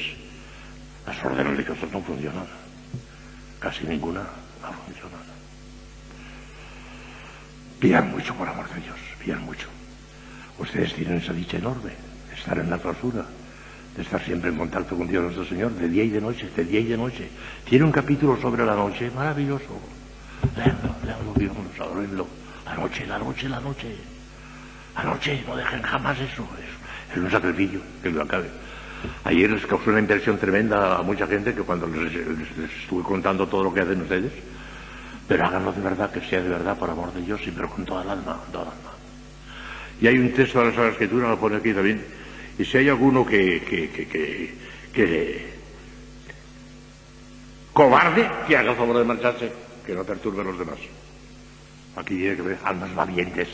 las 1.06 1.24
órdenes 1.24 1.52
religiosas 1.52 1.90
no 1.90 2.02
funcionan. 2.02 2.63
Casi 3.64 3.86
ninguna 3.86 4.20
no 4.20 4.72
funciona. 4.84 5.16
Pidan 7.80 8.10
mucho 8.10 8.34
por 8.34 8.46
amor 8.46 8.68
de 8.68 8.80
Dios, 8.82 8.98
pidan 9.18 9.42
mucho. 9.42 9.68
Ustedes 10.58 10.92
tienen 10.92 11.16
esa 11.16 11.32
dicha 11.32 11.56
enorme, 11.56 11.92
de 12.28 12.34
estar 12.34 12.58
en 12.58 12.68
la 12.68 12.76
clausura, 12.76 13.24
de 13.96 14.02
estar 14.02 14.22
siempre 14.22 14.50
en 14.50 14.58
contacto 14.58 14.94
con 14.98 15.08
Dios 15.08 15.22
nuestro 15.22 15.46
Señor, 15.46 15.72
de 15.72 15.88
día 15.88 16.04
y 16.04 16.10
de 16.10 16.20
noche, 16.20 16.50
de 16.54 16.62
día 16.62 16.80
y 16.80 16.84
de 16.84 16.98
noche. 16.98 17.30
Tiene 17.66 17.86
un 17.86 17.92
capítulo 17.92 18.38
sobre 18.38 18.66
la 18.66 18.74
noche 18.74 19.10
maravilloso. 19.10 19.80
Leanlo, 20.56 20.94
leanlo, 21.02 21.32
vívanlo, 21.32 21.70
adorenlo. 21.80 22.28
La 22.66 22.74
noche, 22.74 23.06
la 23.06 23.18
noche, 23.18 23.48
la 23.48 23.60
noche. 23.60 23.96
La 24.94 25.04
noche, 25.04 25.42
no 25.46 25.56
dejen 25.56 25.80
jamás 25.80 26.18
eso. 26.20 26.46
Es, 26.58 27.16
es 27.16 27.22
un 27.24 27.30
sacrificio 27.30 27.80
que 28.02 28.10
lo 28.10 28.24
acabe. 28.24 28.50
Ayer 29.24 29.50
les 29.50 29.66
causó 29.66 29.90
una 29.90 30.00
impresión 30.00 30.38
tremenda 30.38 30.98
a 30.98 31.02
mucha 31.02 31.26
gente 31.26 31.54
que 31.54 31.62
cuando 31.62 31.86
les, 31.86 32.14
estuve 32.14 33.02
contando 33.02 33.46
todo 33.46 33.64
lo 33.64 33.74
que 33.74 33.80
hacen 33.80 34.02
ustedes, 34.02 34.32
pero 35.26 35.46
háganlo 35.46 35.72
de 35.72 35.80
verdad, 35.80 36.10
que 36.10 36.20
sea 36.20 36.42
de 36.42 36.48
verdad 36.48 36.76
por 36.78 36.90
amor 36.90 37.12
de 37.12 37.22
Dios, 37.22 37.40
y 37.46 37.50
pero 37.50 37.70
con 37.70 37.84
toda 37.84 38.02
el 38.02 38.10
alma, 38.10 38.36
con 38.36 38.52
toda 38.52 38.64
el 38.64 38.70
alma. 38.70 38.90
Y 40.00 40.06
hay 40.06 40.18
un 40.18 40.32
texto 40.32 40.58
de 40.60 40.66
la 40.66 40.70
Sagrada 40.72 40.92
Escritura, 40.92 41.28
lo 41.28 41.38
pone 41.38 41.56
aquí 41.56 41.72
también, 41.72 42.04
y 42.58 42.64
si 42.64 42.78
hay 42.78 42.88
alguno 42.88 43.24
que, 43.24 43.62
que, 43.62 43.90
que, 43.90 44.06
que, 44.06 44.54
que 44.92 45.54
cobarde, 47.72 48.30
que 48.46 48.56
haga 48.56 48.72
el 48.72 48.76
favor 48.76 48.98
de 48.98 49.04
marcharse, 49.04 49.52
que 49.86 49.94
no 49.94 50.04
perturbe 50.04 50.42
a 50.42 50.44
los 50.44 50.58
demás. 50.58 50.78
Aquí 51.96 52.16
tiene 52.16 52.36
que 52.36 52.42
ver 52.42 52.58
almas 52.64 52.94
valientes, 52.94 53.48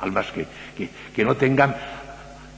almas 0.00 0.26
que, 0.32 0.46
que, 0.76 0.88
que 1.14 1.24
no 1.24 1.36
tengan 1.36 1.76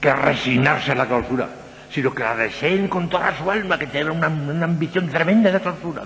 que 0.00 0.14
resignarse 0.14 0.92
a 0.92 0.94
la 0.94 1.06
clausura, 1.06 1.48
sino 1.90 2.14
que 2.14 2.22
la 2.22 2.36
deseen 2.36 2.88
con 2.88 3.08
toda 3.08 3.36
su 3.36 3.50
alma, 3.50 3.78
que 3.78 3.86
tengan 3.86 4.16
una, 4.16 4.28
una 4.28 4.64
ambición 4.64 5.08
tremenda 5.08 5.50
de 5.50 5.60
clausura. 5.60 6.04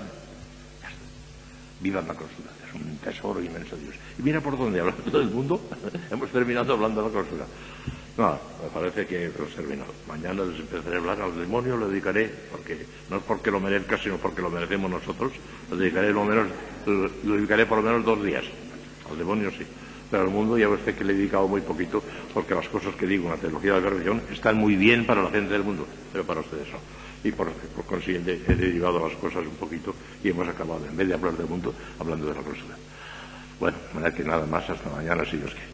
Vivan 1.79 2.07
la 2.07 2.13
clausura, 2.13 2.49
es 2.67 2.73
un 2.75 2.97
tesoro 2.97 3.41
inmenso 3.41 3.75
Dios. 3.75 3.95
Y 4.17 4.21
mira 4.21 4.39
por 4.39 4.57
dónde, 4.57 4.79
hablando 4.79 5.19
del 5.19 5.29
mundo, 5.29 5.61
hemos 6.11 6.29
terminado 6.29 6.73
hablando 6.73 7.01
de 7.01 7.07
la 7.07 7.13
clausura. 7.13 7.45
No, 8.15 8.39
me 8.63 8.69
parece 8.71 9.07
que 9.07 9.25
hemos 9.25 9.55
terminado. 9.55 9.91
Mañana 10.07 10.43
les 10.43 10.59
empezaré 10.59 10.95
a 10.95 10.99
hablar 10.99 11.21
al 11.21 11.35
demonio, 11.35 11.75
lo 11.75 11.89
dedicaré, 11.89 12.31
porque 12.51 12.85
no 13.09 13.17
es 13.17 13.23
porque 13.23 13.49
lo 13.49 13.59
merezca, 13.59 13.97
sino 13.97 14.17
porque 14.17 14.41
lo 14.41 14.51
merecemos 14.51 14.89
nosotros, 14.89 15.33
lo 15.69 15.77
dedicaré, 15.77 16.13
lo, 16.13 16.23
menos, 16.23 16.47
lo 16.85 17.35
dedicaré 17.35 17.65
por 17.65 17.79
lo 17.79 17.83
menos 17.83 18.05
dos 18.05 18.23
días. 18.23 18.43
Al 19.09 19.17
demonio 19.17 19.49
sí. 19.51 19.65
Pero 20.09 20.23
al 20.23 20.29
mundo 20.29 20.57
ya 20.57 20.69
usted 20.69 20.95
que 20.95 21.03
le 21.03 21.13
he 21.13 21.15
dedicado 21.15 21.47
muy 21.47 21.61
poquito, 21.61 22.03
porque 22.33 22.53
las 22.53 22.67
cosas 22.69 22.95
que 22.95 23.07
digo 23.07 23.25
en 23.25 23.31
la 23.31 23.37
teología 23.37 23.73
de 23.75 23.81
la 23.81 23.89
religión 23.89 24.21
están 24.31 24.57
muy 24.57 24.75
bien 24.75 25.05
para 25.05 25.23
la 25.23 25.29
gente 25.29 25.53
del 25.53 25.63
mundo, 25.63 25.87
pero 26.11 26.23
para 26.23 26.41
ustedes 26.41 26.67
no. 26.71 26.77
Y 27.23 27.31
por, 27.31 27.51
consiguiente 27.87 28.41
he 28.47 28.55
derivado 28.55 29.07
las 29.07 29.17
cosas 29.17 29.45
un 29.47 29.55
poquito 29.55 29.95
y 30.23 30.29
hemos 30.29 30.47
acabado, 30.47 30.85
en 30.85 30.95
vez 30.97 31.07
de 31.07 31.13
hablar 31.13 31.33
del 31.33 31.47
mundo, 31.47 31.73
hablando 31.99 32.27
de 32.27 32.35
la 32.35 32.41
clausura. 32.41 32.75
Bueno, 33.59 33.77
que 34.15 34.23
nada 34.23 34.45
más, 34.45 34.69
hasta 34.69 34.89
mañana, 34.89 35.23
si 35.25 35.37
Dios 35.37 35.51
quiere. 35.51 35.73